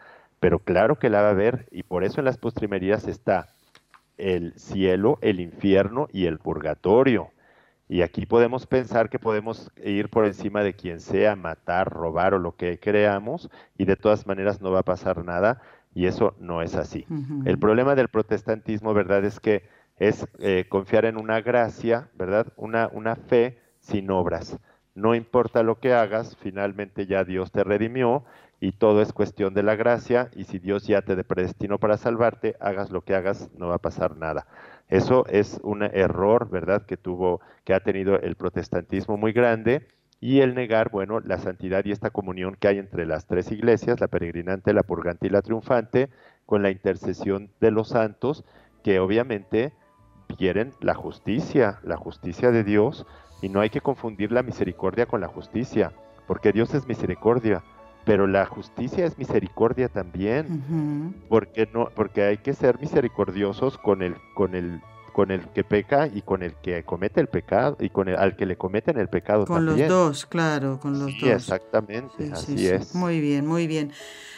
[0.43, 3.47] Pero claro que la va a haber y por eso en las postrimerías está
[4.17, 7.29] el cielo, el infierno y el purgatorio.
[7.87, 12.39] Y aquí podemos pensar que podemos ir por encima de quien sea, matar, robar o
[12.39, 15.61] lo que creamos, y de todas maneras no va a pasar nada,
[15.95, 17.05] y eso no es así.
[17.45, 19.63] El problema del protestantismo, ¿verdad?, es que
[19.97, 24.59] es eh, confiar en una gracia, ¿verdad?, una, una fe sin obras.
[24.93, 28.25] No importa lo que hagas, finalmente ya Dios te redimió
[28.63, 32.55] y todo es cuestión de la gracia y si Dios ya te predestinó para salvarte,
[32.61, 34.47] hagas lo que hagas, no va a pasar nada.
[34.87, 39.85] Eso es un error, ¿verdad?, que tuvo, que ha tenido el protestantismo muy grande
[40.21, 43.99] y el negar, bueno, la santidad y esta comunión que hay entre las tres iglesias,
[43.99, 46.07] la peregrinante, la purgante y la triunfante,
[46.45, 48.45] con la intercesión de los santos,
[48.81, 49.73] que obviamente
[50.37, 53.05] quieren la justicia, la justicia de Dios,
[53.41, 55.91] y no hay que confundir la misericordia con la justicia,
[56.27, 57.61] porque Dios es misericordia,
[58.05, 64.15] pero la justicia es misericordia también, porque no, porque hay que ser misericordiosos con el,
[64.35, 64.81] con el
[65.13, 68.35] con el que peca y con el que comete el pecado y con el al
[68.35, 69.87] que le cometen el pecado con también.
[69.87, 71.29] los dos, claro, con los sí, dos.
[71.29, 72.93] Exactamente, así es.
[72.95, 73.91] Muy bien, muy bien.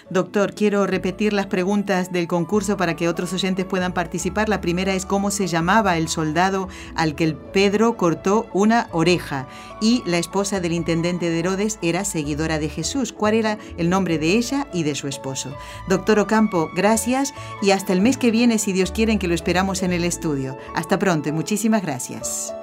[0.10, 4.50] Doctor, quiero repetir las preguntas del concurso para que otros oyentes puedan participar.
[4.50, 9.48] La primera es cómo se llamaba el soldado al que el Pedro cortó una oreja
[9.82, 13.14] y la esposa del intendente de Herodes era seguidora de Jesús.
[13.14, 15.56] ¿Cuál era el nombre de ella y de su esposo?
[15.90, 17.34] Doctor Ocampo, gracias
[17.64, 20.58] y hasta el mes que viene, si Dios quiere, que lo esperamos en el estudio.
[20.76, 22.54] Hasta pronto y muchísimas gracias.